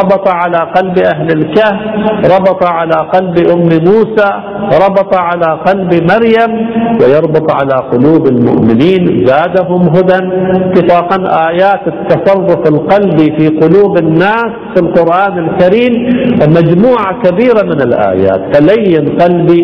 ربط 0.00 0.28
على 0.28 0.58
قلب 0.76 0.98
أهل 0.98 1.28
الكهف 1.38 1.80
ربط 2.34 2.64
على 2.66 2.94
قلب 3.14 3.36
أم 3.54 3.68
موسى 3.88 4.30
ربط 4.84 5.14
على 5.14 5.60
قلب 5.66 5.90
مريم 6.12 6.52
ويربط 7.00 7.52
على 7.52 7.76
قلوب 7.92 8.26
المؤمنين. 8.26 9.26
زادهم 9.26 9.82
هدى. 9.96 10.20
اتفاقا 10.64 11.18
آيات 11.50 11.80
التصرف 11.86 12.62
القلبي 12.68 13.26
في 13.38 13.46
قلوب 13.48 13.98
الناس 13.98 14.50
في 14.74 14.80
القرآن 14.80 15.34
الكريم 15.44 15.92
مجموعة 16.58 17.22
كبيرة 17.24 17.62
من 17.62 17.80
الآيات. 17.88 18.56
فلين 18.56 19.04
قلبي 19.22 19.62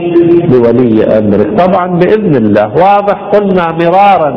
بولي 0.51 1.05
أمرك. 1.19 1.50
طبعا 1.59 1.87
بإذن 1.87 2.35
الله. 2.37 2.69
واضح 2.69 3.19
قلنا 3.33 3.73
مرارا 3.73 4.31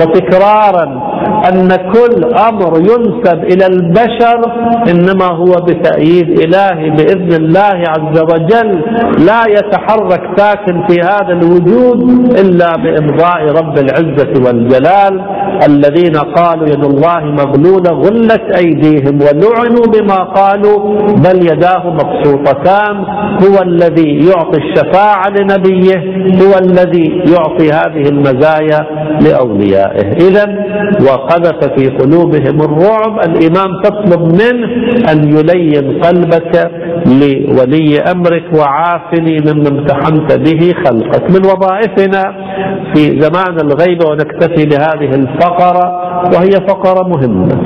وتكرارا. 0.00 1.09
أن 1.48 1.68
كل 1.68 2.34
أمر 2.34 2.78
ينسب 2.78 3.44
إلى 3.44 3.66
البشر 3.66 4.40
إنما 4.90 5.24
هو 5.24 5.52
بتأييد 5.66 6.40
إلهي 6.40 6.90
بإذن 6.90 7.32
الله 7.32 7.84
عز 7.88 8.22
وجل. 8.22 8.82
لا 9.26 9.42
يتحرك 9.48 10.22
ساكن 10.36 10.86
في 10.88 11.00
هذا 11.00 11.32
الوجود 11.32 12.02
إلا 12.40 12.76
بإمضاء 12.76 13.40
رب 13.60 13.78
العزة 13.78 14.32
والجلال. 14.46 15.40
الذين 15.68 16.16
قالوا 16.16 16.66
يد 16.66 16.84
الله 16.84 17.20
مغلولة 17.20 17.90
غلت 17.90 18.56
أيديهم 18.56 19.18
ولعنوا 19.20 19.86
بما 19.94 20.16
قالوا 20.16 20.78
بل 21.16 21.36
يداه 21.52 21.90
مبسوطتان. 21.90 22.96
هو 23.44 23.62
الذي 23.62 24.28
يعطي 24.28 24.58
الشفاعة 24.58 25.28
لنبيه 25.28 25.98
هو 26.42 26.58
الذي 26.58 27.22
يعطي 27.32 27.70
هذه 27.70 28.08
المزايا. 28.08 28.99
لأوليائه. 29.20 30.12
إذا 30.12 30.46
وقذف 31.02 31.64
في 31.76 31.88
قلوبهم 31.88 32.60
الرعب 32.60 33.18
الإمام 33.28 33.82
تطلب 33.82 34.22
منه 34.22 34.68
أن 35.12 35.18
يلين 35.38 36.02
قلبك 36.02 36.70
لولي 37.06 38.00
أمرك 38.00 38.44
وعافني 38.54 39.36
مما 39.40 39.68
امتحنت 39.68 40.32
به 40.32 40.74
خلقك. 40.84 41.30
من 41.30 41.46
وظائفنا 41.46 42.22
في 42.94 43.20
زمان 43.20 43.60
الغيبة 43.60 44.06
ونكتفي 44.10 44.66
بهذه 44.66 45.14
الفقرة 45.14 46.10
وهي 46.34 46.50
فقرة 46.68 47.08
مهمة. 47.08 47.60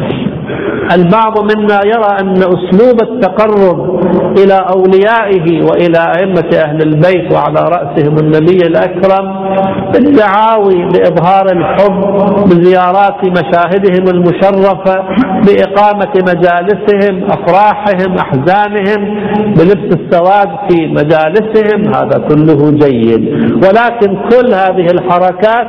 البعض 0.92 1.38
منا 1.42 1.80
يرى 1.86 2.16
أن 2.20 2.36
أسلوب 2.36 3.02
التقرب 3.02 4.04
إلى 4.38 4.54
أوليائه 4.74 5.64
وإلى 5.64 5.98
أئمة 6.18 6.50
أهل 6.64 6.82
البيت 6.82 7.32
وعلى 7.32 7.60
رأسهم 7.60 8.16
النبي 8.18 8.56
الأكرم 8.66 9.26
بالدعاوي 9.92 10.88
بإظهار 10.92 11.46
الحب 11.52 12.00
بزيارات 12.48 13.16
مشاهدهم 13.28 14.08
المشرفة 14.14 14.96
بإقامة 15.46 16.12
مجالسهم 16.16 17.24
أفراحهم 17.24 18.18
أحزانهم 18.18 19.00
بلبس 19.56 19.96
السواد 20.00 20.48
في 20.68 20.86
مجالسهم 20.86 21.94
هذا 21.94 22.18
كله 22.28 22.70
جيد. 22.70 23.24
ولكن 23.54 24.16
كل 24.30 24.54
هذه 24.54 24.86
الحركات 24.94 25.66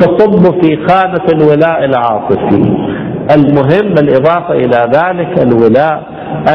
تصب 0.00 0.60
في 0.62 0.86
خانة 0.88 1.24
الولاء 1.32 1.84
العاطفي. 1.84 2.62
المهم 3.34 3.94
بالإضافة 3.94 4.54
إلى 4.54 4.90
ذلك 4.94 5.38
الولاء 5.42 6.02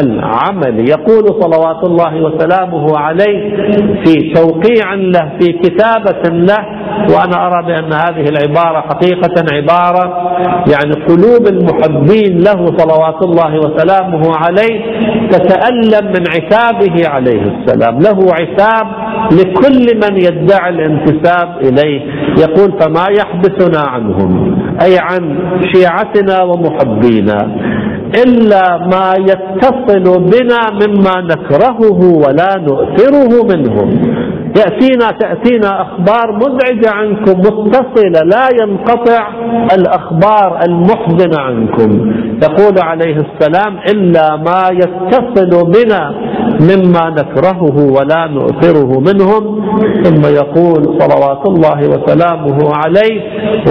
العمل. 0.03 0.89
يقول 0.89 1.41
صلوات 1.41 1.83
الله 1.83 2.21
وسلامه 2.21 2.97
عليه 2.97 3.55
في 4.03 4.33
توقيع 4.33 4.93
له 4.93 5.31
في 5.39 5.53
كتابة 5.53 6.29
له 6.29 6.65
وأنا 7.09 7.47
أرى 7.47 7.65
بأن 7.65 7.93
هذه 7.93 8.25
العبارة 8.29 8.81
حقيقة 8.81 9.45
عبارة 9.53 10.31
يعني 10.71 10.93
قلوب 10.93 11.47
المحبين 11.47 12.37
له 12.37 12.65
صلوات 12.77 13.23
الله 13.23 13.55
وسلامه 13.57 14.35
عليه 14.35 14.81
تتألم 15.31 16.07
من 16.07 16.23
عتابه 16.29 17.07
عليه 17.07 17.41
السلام. 17.41 17.99
له 17.99 18.33
عتاب 18.33 18.87
لكل 19.31 19.85
من 20.03 20.17
يدعي 20.17 20.69
الانتساب 20.69 21.57
إليه. 21.61 22.01
يقول 22.41 22.79
فما 22.81 23.05
يحبسنا 23.19 23.79
عنهم 23.87 24.57
أي 24.81 24.97
عن 24.99 25.39
شيعتنا 25.73 26.43
ومحبينا 26.43 27.39
إلا 28.25 28.77
ما 28.77 29.13
يتصل 29.19 30.05
بنا 30.33 30.61
مما 30.81 31.21
نكرهه 31.21 32.01
ولا 32.25 32.57
نؤثره 32.67 33.43
منهم. 33.51 33.89
يأتينا 34.57 35.07
تأتينا 35.19 35.81
أخبار 35.81 36.35
مزعجة 36.35 36.89
عنكم 36.89 37.39
متصلة 37.39 38.21
لا 38.25 38.47
ينقطع 38.61 39.27
الأخبار 39.73 40.59
المحزنة 40.67 41.39
عنكم. 41.39 42.11
يقول 42.43 42.75
عليه 42.79 43.15
السلام 43.15 43.77
إلا 43.93 44.35
ما 44.35 44.61
يتصل 44.71 45.71
بنا 45.71 46.13
مما 46.69 47.09
نكرهه 47.09 47.77
ولا 47.97 48.27
نؤثره 48.27 48.99
منهم. 48.99 49.43
ثم 50.03 50.23
يقول 50.25 50.81
صلوات 51.01 51.43
الله 51.47 51.79
وسلامه 51.89 52.57
عليه 52.73 53.21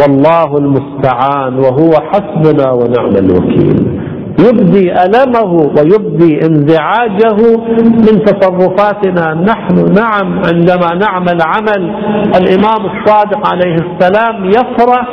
والله 0.00 0.56
المستعان 0.58 1.58
وهو 1.58 1.90
حسبنا 2.10 2.72
ونعم 2.72 3.14
الوكيل. 3.24 4.00
يبدي 4.48 4.92
ألمه 5.04 5.52
ويبدي 5.54 6.46
انزعاجه 6.46 7.36
من 7.84 8.24
تصرفاتنا. 8.24 9.34
نحن 9.34 9.74
نعم 9.94 10.42
عندما 10.44 10.94
نعمل 10.94 11.38
عمل 11.42 11.82
الإمام 12.40 12.80
الصادق 12.90 13.46
عليه 13.52 13.74
السلام 13.74 14.44
يفرح 14.44 15.06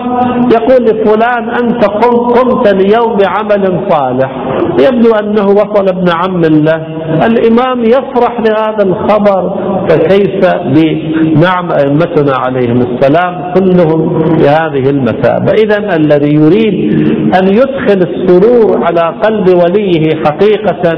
يقول 0.53 0.85
لفلان 0.85 1.49
أنت 1.49 1.85
قمت 1.85 2.73
اليوم 2.73 3.17
بعمل 3.17 3.89
صالح. 3.89 4.31
يبدو 4.79 5.11
أنه 5.15 5.47
وصل 5.47 5.87
ابن 5.87 6.05
عم 6.13 6.41
له 6.41 6.87
الإمام 7.25 7.83
يفرح 7.83 8.39
لهذا 8.39 8.83
الخبر 8.83 9.55
فكيف 9.89 10.39
بنعم 10.75 11.71
أئمتنا 11.71 12.35
عليهم 12.37 12.77
السلام 12.77 13.53
كلهم 13.53 14.07
بهذه 14.17 14.89
المثابة. 14.89 15.51
إذا 15.63 15.95
الذي 15.95 16.35
يريد 16.35 17.16
أن 17.35 17.47
يدخل 17.47 17.99
السرور 18.09 18.83
على 18.83 19.19
قلب 19.23 19.47
وليه 19.49 20.23
حقيقة 20.25 20.93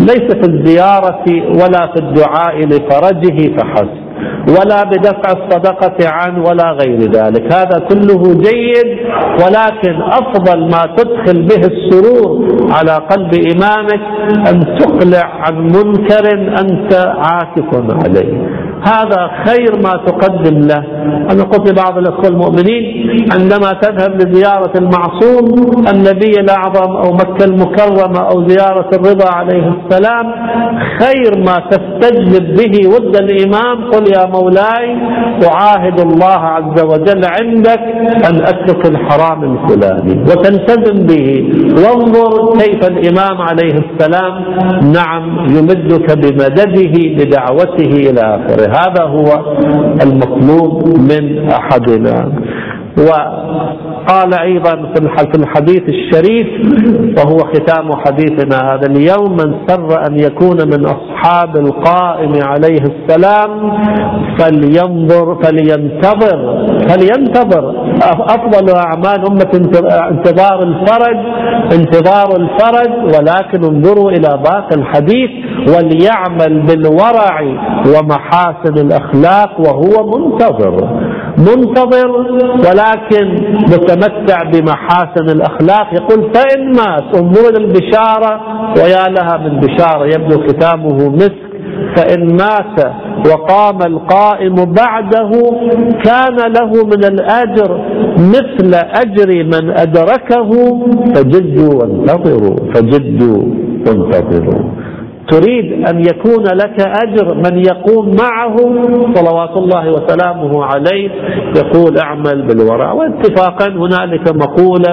ليس 0.00 0.34
في 0.34 0.48
الزيارة 0.52 1.24
ولا 1.48 1.86
في 1.94 2.00
الدعاء 2.02 2.58
لفرجه 2.58 3.56
فحسب. 3.56 4.05
ولا 4.48 4.84
بدفع 4.84 5.28
الصدقة 5.32 5.96
عنه 6.10 6.44
ولا 6.48 6.70
غير 6.72 6.98
ذلك. 6.98 7.52
هذا 7.54 7.78
كله 7.88 8.22
جيد 8.34 8.98
ولكن 9.42 10.02
أفضل 10.02 10.60
ما 10.60 10.82
تدخل 10.96 11.42
به 11.42 11.60
السرور 11.72 12.46
على 12.70 12.92
قلب 13.10 13.30
إمامك 13.34 14.00
أن 14.48 14.76
تقلع 14.78 15.24
عن 15.46 15.54
منكر 15.62 16.24
أنت 16.60 16.94
عاكف 17.18 17.92
عليه. 18.04 18.46
هذا 18.86 19.30
خير 19.46 19.72
ما 19.84 19.96
تقدم 20.06 20.58
له. 20.58 20.84
أنا 21.32 21.42
قلت 21.42 21.70
لبعض 21.72 21.98
الأخوة 21.98 22.28
المؤمنين 22.28 22.84
عندما 23.32 23.72
تذهب 23.82 24.14
لزيارة 24.14 24.72
المعصوم 24.78 25.46
النبي 25.94 26.30
الأعظم 26.40 26.96
أو 26.96 27.12
مكة 27.12 27.44
المكرمة 27.44 28.20
أو 28.30 28.48
زيارة 28.48 28.90
الرضا 28.94 29.32
عليه 29.32 29.72
السلام 29.84 30.32
خير 30.98 31.38
ما 31.46 31.56
تستجلب 32.00 32.56
به 32.56 32.88
ود 32.88 33.16
الإمام 33.16 33.90
قل 33.90 34.04
يا 34.16 34.26
مولاي 34.26 34.96
أعاهد 35.48 36.00
الله 36.00 36.40
عز 36.56 36.82
وجل 36.84 37.22
عندك 37.24 37.80
أن 38.28 38.34
أترك 38.50 38.86
الحرام 38.86 39.40
الفلاني 39.44 40.22
وتلتزم 40.22 41.06
به. 41.06 41.28
وانظر 41.82 42.58
كيف 42.58 42.80
الإمام 42.88 43.42
عليه 43.42 43.74
السلام 43.84 44.34
نعم 44.92 45.46
يمدك 45.56 46.18
بمدده 46.18 46.94
بدعوته 47.18 47.92
إلى 48.10 48.20
آخره. 48.20 48.66
هذا 48.68 49.04
هو 49.04 49.56
المطلوب 50.02 50.88
من 50.98 51.48
أحدنا. 51.50 52.32
وقال 52.98 54.34
أيضا 54.34 54.70
في 54.70 55.38
الحديث 55.38 55.82
الشريف 55.88 56.46
وهو 57.18 57.38
ختام 57.38 57.92
حديثنا 58.06 58.74
هذا 58.74 58.86
اليوم 58.86 59.32
من 59.32 59.54
سر 59.68 60.06
أن 60.06 60.16
يكون 60.20 60.56
من 60.56 60.86
أصحاب 60.86 61.56
القائم 61.56 62.32
عليه 62.42 62.82
السلام 62.82 63.72
فلينظر 64.38 65.34
فلينتظر 65.42 66.66
فلينتظر 66.88 67.74
أفضل 68.20 68.74
أعمال 68.76 69.26
أمة 69.30 69.50
انتظار 70.10 70.62
الفرج 70.62 71.16
انتظار 71.72 72.36
الفرج 72.40 72.90
ولكن 73.04 73.64
انظروا 73.74 74.10
إلى 74.10 74.28
باقي 74.44 74.74
الحديث 74.76 75.30
وليعمل 75.68 76.66
بالورع 76.66 77.40
ومحاسن 77.86 78.86
الأخلاق 78.86 79.60
وهو 79.60 80.06
منتظر. 80.18 80.88
منتظر 81.38 82.26
ولكن 82.86 83.26
متمتع 83.58 84.42
بمحاسن 84.42 85.30
الأخلاق. 85.30 85.94
يقول 85.94 86.30
فإن 86.34 86.72
مات 86.72 87.16
انظروا 87.16 87.58
البشارة 87.58 88.40
ويا 88.78 89.08
لها 89.08 89.36
من 89.36 89.60
بشارة 89.60 90.04
يبدو 90.06 90.46
ختامه 90.46 91.08
مسك. 91.08 91.46
فإن 91.96 92.36
مات 92.36 92.92
وقام 93.26 93.82
القائم 93.82 94.54
بعده 94.54 95.30
كان 96.04 96.36
له 96.36 96.84
من 96.84 97.04
الأجر 97.04 97.80
مثل 98.18 98.74
أجر 98.74 99.44
من 99.44 99.70
أدركه. 99.70 100.50
فجدوا 101.14 101.74
وانتظروا 101.74 102.56
فجدوا 102.74 103.42
وانتظروا. 103.86 104.75
تريد 105.30 105.86
أن 105.88 106.00
يكون 106.00 106.44
لك 106.44 106.80
أجر 106.80 107.34
من 107.34 107.58
يقوم 107.58 108.16
معه 108.20 108.56
صلوات 109.14 109.56
الله 109.56 109.90
وسلامه 109.90 110.64
عليه. 110.64 111.10
يقول 111.56 111.98
اعمل 111.98 112.42
بالورع 112.46 112.92
واتفاقا 112.92 113.68
هنالك 113.68 114.34
مقولة 114.34 114.92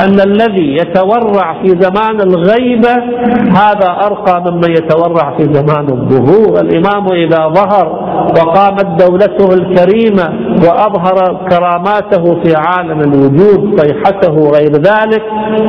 أن 0.00 0.20
الذي 0.26 0.76
يتورع 0.76 1.62
في 1.62 1.68
زمان 1.68 2.20
الغيبة 2.20 2.94
هذا 3.50 4.06
أرقى 4.06 4.44
ممن 4.50 4.70
يتورع 4.70 5.36
في 5.36 5.42
زمان 5.42 5.86
الظهور. 5.88 6.60
الإمام 6.60 7.06
إذا 7.12 7.48
ظهر 7.48 8.07
وقامت 8.26 9.02
دولته 9.02 9.54
الكريمة 9.54 10.56
وأظهر 10.64 11.46
كراماته 11.50 12.42
في 12.42 12.54
عالم 12.56 13.00
الوجود 13.00 13.80
صيحته 13.80 14.34
غير 14.34 14.72
ذلك. 14.72 15.22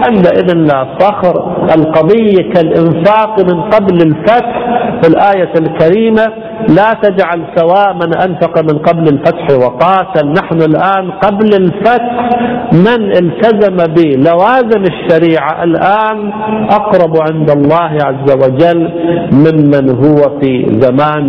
عندئذ 0.08 0.54
لا 0.54 0.98
فخر. 1.00 1.56
القضية 1.76 2.54
كالإنفاق 2.54 3.40
من 3.40 3.62
قبل 3.62 3.96
الفتح 4.08 4.66
في 5.02 5.08
الآية 5.08 5.54
الكريمة. 5.60 6.34
لا 6.68 6.94
تجعل 7.04 7.46
سواء 7.56 7.94
من 7.94 8.18
أنفق 8.18 8.62
من 8.62 8.78
قبل 8.80 9.08
الفتح 9.08 9.46
وقاتل. 9.52 10.34
نحن 10.34 10.62
الآن 10.62 11.12
قبل 11.12 11.50
الفتح. 11.54 12.30
من 12.74 13.02
التزم 13.12 13.78
بلوازم 13.94 14.84
الشريعة 14.94 15.64
الآن 15.64 16.32
أقرب 16.70 17.14
عند 17.22 17.50
الله 17.52 17.92
عز 18.04 18.32
وجل 18.44 18.90
ممن 19.32 19.90
هو 19.90 20.40
في 20.40 20.66
زمان 20.82 21.28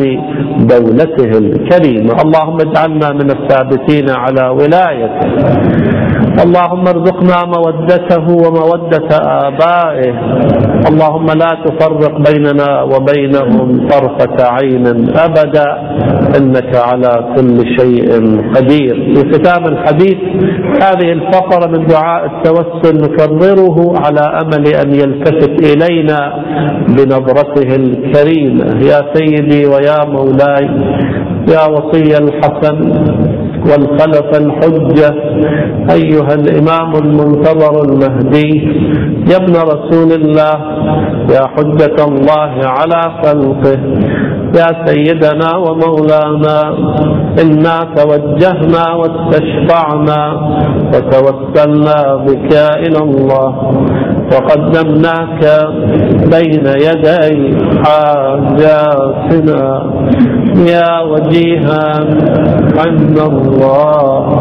دولته 0.67 1.39
الكريمة. 1.39 2.13
اللهم 2.25 2.59
اجعلنا 2.61 3.13
من 3.13 3.31
الثابتين 3.31 4.11
على 4.11 4.49
ولايته. 4.49 5.31
اللهم 6.45 6.85
ارزقنا 6.89 7.45
مودته 7.45 8.27
ومودة 8.45 9.09
آبائه. 9.47 10.15
اللهم 10.91 11.27
لا 11.27 11.53
تفرق 11.65 12.15
بيننا 12.31 12.83
وبينهم 12.83 13.89
طرفة 13.89 14.37
عين. 14.55 14.87
أبدا 15.25 15.67
إنك 16.39 16.77
على 16.77 17.35
كل 17.37 17.57
شيء 17.79 18.09
قدير. 18.55 18.95
في 19.15 19.33
ختام 19.33 19.65
الحديث 19.73 20.19
هذه 20.83 21.13
الفقرة 21.13 21.67
من 21.79 21.87
دعاء 21.87 22.27
التوسل 22.27 22.97
نكرره 23.05 23.99
على 23.99 24.21
أمل 24.21 24.67
أن 24.67 24.95
يلتفت 24.95 25.55
إلينا 25.71 26.33
بنظرته 26.89 27.77
الكريمة. 27.77 28.65
يا 28.91 29.01
سيدي 29.15 29.67
ويا 29.67 30.05
مولاي 30.09 30.67
يا 31.49 31.67
وصي 31.67 32.19
الحسن 32.19 32.79
والخلف 33.71 34.31
الحجة 34.43 35.11
أيها 35.93 36.35
الإمام 36.35 36.93
المنتظر 37.05 37.83
المهدي 37.85 38.53
يا 39.31 39.37
ابن 39.37 39.53
رسول 39.53 40.13
الله 40.13 40.55
يا 41.35 41.47
حجة 41.57 42.05
الله 42.05 42.53
على 42.65 43.03
خلقه 43.25 43.79
يا 44.59 44.69
سيدنا 45.11 45.57
ومولانا 45.57 46.59
إنا 47.43 47.77
توجهنا 47.97 48.85
واستشفعنا 48.95 50.21
وتوسلنا 50.95 52.17
بك 52.27 52.53
إلى 52.85 52.99
الله 52.99 53.49
وقدمناك 54.33 55.43
بين 56.35 56.67
يدي 56.67 57.57
حاجاتنا 57.85 59.63
يا 60.57 61.01
وجيها 61.01 61.85
عند 62.79 63.19
الله 63.19 64.39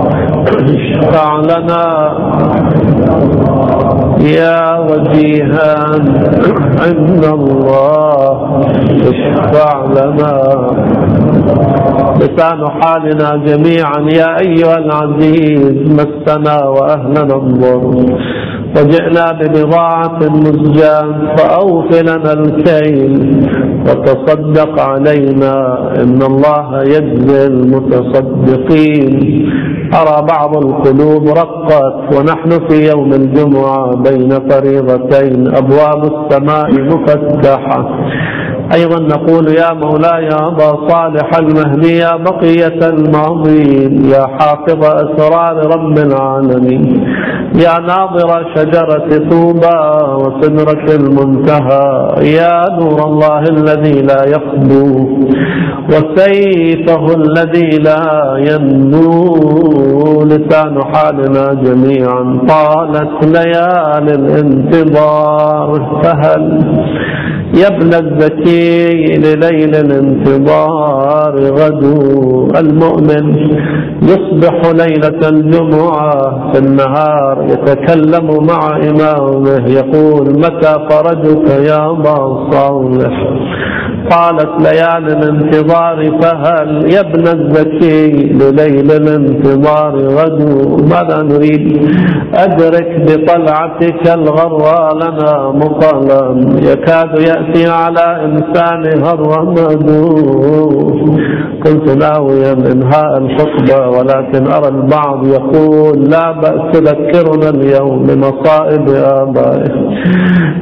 اشفع 0.75 1.35
لنا 1.51 1.85
يا 4.19 4.79
وجيها 4.79 5.75
عند 6.81 7.25
الله. 7.25 8.63
اشفع 9.11 9.85
لنا 9.85 10.33
لسان 12.21 12.69
حالنا 12.69 13.29
جميعا 13.45 13.99
يا 14.11 14.37
أيها 14.45 14.77
العزيز 14.77 15.75
مسنا 15.91 16.57
وأهلنا 16.67 17.35
الضر. 17.35 17.95
وجئنا 18.77 19.25
ببضاعة 19.41 20.19
مزجاة 20.19 21.35
فأوف 21.37 22.01
لنا 22.01 22.33
الكيل. 22.33 23.13
وتصدق 23.87 24.73
علينا 24.81 25.53
إن 26.03 26.21
الله 26.21 26.81
يجزي 26.81 27.47
المتصدقين. 27.47 29.13
أرى 29.93 30.25
بعض 30.33 30.57
القلوب 30.57 31.27
رقت 31.27 32.15
ونحن 32.15 32.49
في 32.67 32.87
يوم 32.89 33.13
الجمعة 33.13 33.95
بين 33.95 34.29
فريضتين 34.49 35.55
أبواب 35.55 36.03
السماء 36.03 36.71
مفتحة. 36.81 37.89
أيضا 38.73 38.99
نقول 38.99 39.47
يا 39.47 39.73
مولاي 39.73 40.27
أبا 40.27 40.87
صالح 40.89 41.29
المهدي 41.39 41.97
يا 41.97 42.15
بقية 42.15 42.79
الماضين 42.89 44.05
يا 44.13 44.25
حافظ 44.39 44.83
أسرار 44.83 45.55
رب 45.75 45.97
العالمين 45.97 47.03
يا 47.55 47.79
ناظر 47.79 48.45
شجرة 48.55 49.29
طوبى 49.29 49.79
وسدرة 50.21 50.95
المنتهى 50.95 51.89
يا 52.37 52.65
نور 52.79 52.99
الله 53.05 53.39
الذي 53.39 54.01
لا 54.01 54.21
يخبو 54.35 55.09
وسيفه 55.89 57.05
الذي 57.15 57.69
لا 57.77 58.03
ينمو 58.49 60.23
لسان 60.23 60.75
حالنا 60.93 61.45
جميعا 61.53 62.39
طالت 62.47 63.23
ليالي 63.35 64.13
الانتظار 64.21 65.99
فهل 66.03 66.43
يا 67.61 67.67
ابن 67.67 67.93
الزكي 67.93 68.58
لليل 69.17 69.75
الانتظار 69.75 71.35
غدو 71.39 72.47
المؤمن. 72.59 73.25
يصبح 74.01 74.61
ليلة 74.71 75.29
الجمعة 75.29 76.51
في 76.51 76.59
النهار 76.59 77.45
يتكلم 77.49 78.27
مع 78.47 78.77
إمامه 78.77 79.67
يقول 79.67 80.25
متى 80.39 80.73
فرجك 80.89 81.49
يا 81.69 81.91
أبا 81.91 82.49
صالح 82.51 83.13
قالت 84.11 84.49
ليالي 84.59 85.13
الانتظار 85.17 86.19
فهل 86.21 86.93
يا 86.93 86.99
ابن 86.99 87.27
الزكي 87.27 88.11
لليل 88.11 88.91
الانتظار 88.91 89.97
غدو 89.97 90.77
ماذا 90.77 91.23
نريد؟ 91.23 91.89
أدرك 92.33 93.01
بطلعتك 93.07 94.13
الغراء 94.13 94.95
لنا 94.95 95.51
مقالا 95.51 96.41
يكاد 96.71 97.19
يأتي 97.19 97.67
على 97.71 98.25
إنسان 98.25 98.48
هرمد 98.57 99.89
كنت 101.63 101.89
ناويا 101.89 102.53
انهاء 102.53 103.17
الخطبة 103.17 103.87
ولكن 103.87 104.47
أرى 104.47 104.67
البعض 104.67 105.27
يقول 105.27 105.99
لا 106.09 106.31
بأس 106.31 106.71
تذكرنا 106.73 107.49
اليوم 107.49 108.03
بمصائب 108.03 108.89
آبائه. 108.89 109.71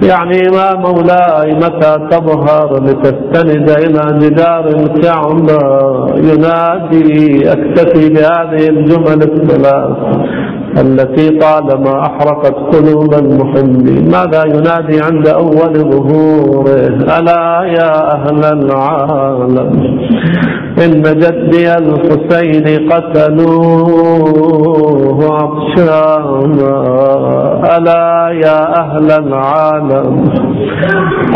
يعني 0.03 0.41
ما 0.51 0.73
مولاي 0.75 1.53
متى 1.55 2.07
تظهر 2.11 2.83
لتستند 2.83 3.69
إلى 3.69 4.19
جدار 4.19 4.67
الكعبة 4.67 5.59
ينادي 6.17 7.51
أكتفي 7.51 8.09
بهذه 8.09 8.69
الجمل 8.69 9.21
الثلاث. 9.21 9.97
التي 10.81 11.29
طالما 11.29 12.01
أحرقت 12.01 12.55
قلوب 12.75 13.13
المحبين. 13.13 14.11
ماذا 14.11 14.43
ينادي 14.45 15.01
عند 15.01 15.27
أول 15.27 15.73
ظهوره؟ 15.91 16.67
ألا 17.17 17.63
يا 17.77 18.13
أهل 18.15 18.41
العالم 18.45 19.69
إن 20.85 21.01
جدي 21.01 21.67
الحسين 21.77 22.65
قتلوه 22.91 24.37
عطشانا. 25.39 26.75
ألا 27.77 28.29
يا 28.45 28.59
أهل 28.81 29.11
العالم 29.11 30.15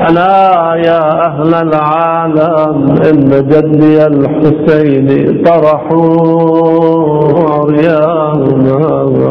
ألا 0.10 0.76
يا 0.76 1.04
أهل 1.28 1.52
العالم 1.54 2.78
إن 3.10 3.30
جدي 3.52 3.98
الحسين 4.08 5.08
طرحوه 5.46 7.34
عريانا. 7.52 9.31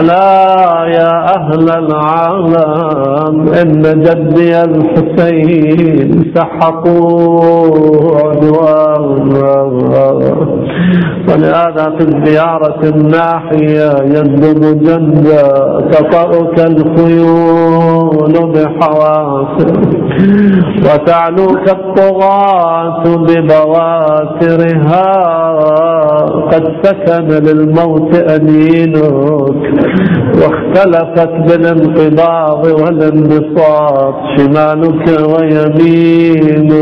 ألا 0.00 0.86
يا 0.86 1.12
أهل 1.36 1.70
العالم 1.70 3.48
إن 3.62 3.82
جدي 4.02 4.52
الحسين 4.62 6.32
سحقوه 6.34 8.16
عدوانا 8.24 9.54
ولهذا 11.28 11.84
في 11.98 12.04
الزيارة 12.08 12.80
الناحية 12.84 13.90
يندب 14.02 14.60
جندا 14.84 15.48
تطأك 15.92 16.58
الخيول 16.66 18.34
بحوافر 18.52 19.72
وتعلوك 20.84 21.68
الطغاة 21.68 23.02
ببواترها 23.16 25.12
قد 26.52 26.64
سكن 26.82 27.28
للموت 27.28 28.14
أنينك 28.14 29.62
واختلفت 30.42 31.30
بالانقباض 31.48 32.66
والانبساط 32.66 34.14
شمالك 34.36 35.06
ويمينك 35.30 36.74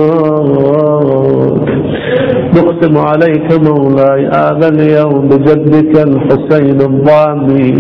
نقسم 2.57 2.99
عليك 2.99 3.69
مولاي 3.69 4.27
هذا 4.27 4.69
اليوم 4.69 5.29
بجدك 5.29 5.93
الحسين 6.09 6.81
الضامي 6.81 7.73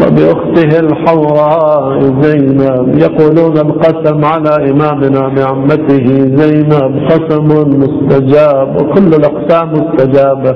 وبأخته 0.00 0.80
الحوراء 0.80 2.00
زينب. 2.22 2.98
يقولون 2.98 3.56
القسم 3.66 4.24
على 4.24 4.70
إمامنا 4.70 5.22
بعمته 5.36 6.06
زينب 6.40 6.92
قسم 7.10 7.48
مستجاب 7.82 8.76
وكل 8.76 9.08
الأقسام 9.20 9.72
مستجابة. 9.72 10.54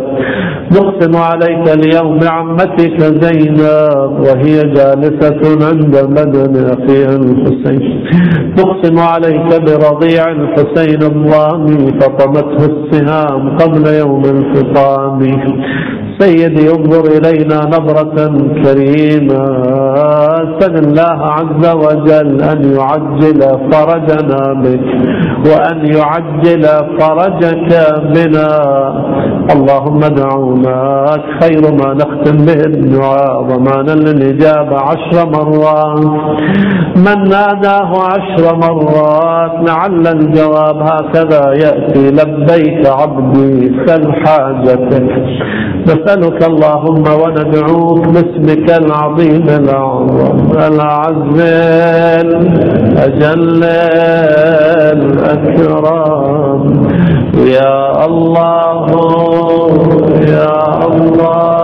نقسم 0.73 1.17
عليك 1.17 1.65
اليوم 1.79 2.19
بعمتك 2.19 3.01
زينب 3.01 3.61
وهي 4.25 4.57
جالسة 4.77 5.41
عند 5.69 5.95
بدن 6.17 6.55
أخيها 6.77 7.17
الحسين. 7.17 8.05
نقسم 8.59 8.99
عليك 8.99 9.49
برضيع 9.67 10.25
الحسين 10.31 11.03
الضامي 11.03 12.01
فطمته 12.01 12.65
السهام 12.67 13.08
قبل 13.61 13.87
يوم 13.87 14.23
الفطام 14.25 15.21
سيدي 16.19 16.71
انظر 16.71 17.05
إلينا 17.17 17.59
نظرة 17.75 18.17
كريمة. 18.65 19.45
سل 20.61 20.75
الله 20.85 21.19
عز 21.37 21.65
وجل 21.85 22.43
أن 22.43 22.61
يعجل 22.79 23.41
فرجنا 23.71 24.43
بك 24.63 24.87
وأن 25.49 25.79
يعجل 25.97 26.65
فرجك 26.99 27.71
بنا. 28.15 28.53
اللهم 29.55 30.01
دعوناك 30.01 31.25
خير 31.41 31.63
ما 31.81 31.95
نختم 31.95 32.37
به 32.47 32.61
الدعاء 32.73 33.43
ضمانا 33.43 33.93
للإجابة 33.93 34.77
عشر 34.77 35.17
مرات. 35.37 36.05
من 36.97 37.19
ناداه 37.29 37.91
عشر 38.13 38.45
مرات 38.57 39.55
لعل 39.69 40.07
الجواب 40.07 40.79
هكذا 40.83 41.53
يأتي 41.65 42.11
لبيك 42.11 42.87
عبدي 42.87 43.73
سل 43.87 44.13
حاجتك. 44.13 45.09
نسألك 45.87 46.41
اللهم 46.51 47.05
وندعوك 47.23 48.05
باسمك 48.07 48.69
العظيم 48.83 49.47
الأعظم 49.49 50.53
العز 50.59 51.41
الأجل 52.25 53.65
الأكرم. 54.99 56.88
يا 57.47 58.07
الله 58.07 58.87
يا 60.33 60.87
الله. 60.87 61.58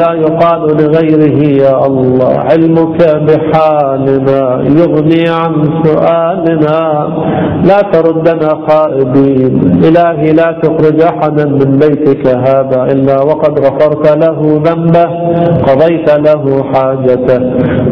لا 0.00 0.12
يقال 0.12 0.62
لغيره 0.80 1.38
يا 1.64 1.86
الله 1.86 2.32
علمك 2.50 3.00
بحالنا 3.26 4.42
يغني 4.80 5.24
عن 5.40 5.52
سؤالنا. 5.84 6.78
لا 7.70 7.80
تردنا 7.92 8.50
خائبين 8.68 9.54
إلهي 9.86 10.32
لا 10.32 10.48
تخرج 10.62 11.00
أحدا 11.00 11.44
من 11.44 11.70
بيتك 11.82 12.26
هذا 12.26 12.80
إلا 12.92 13.16
وقد 13.22 13.52
غفرت 13.66 14.06
له 14.24 14.38
ذنبه 14.66 15.08
قضيت 15.68 16.08
له 16.26 16.42
حاجته. 16.72 17.40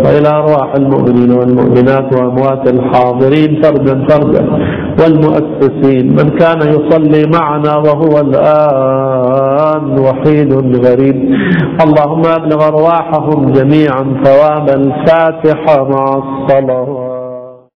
وإلى 0.05 0.29
أرواح 0.29 0.75
المؤمنين 0.75 1.31
والمؤمنات 1.39 2.09
وأموات 2.17 2.65
الحاضرين 2.75 3.63
فردا 3.63 4.07
فردا 4.09 4.45
والمؤسسين 5.01 6.07
من 6.19 6.29
كان 6.41 6.61
يصلي 6.75 7.23
معنا 7.39 7.77
وهو 7.77 8.15
الآن 8.27 9.99
وحيد 9.99 10.53
غريب. 10.87 11.17
اللهم 11.91 12.27
أبلغ 12.27 12.69
أرواحهم 12.69 13.53
جميعا 13.53 14.03
ثواب 14.25 14.69
الفاتحة 14.69 15.85
مع 15.85 16.05
الصلوات 16.23 17.20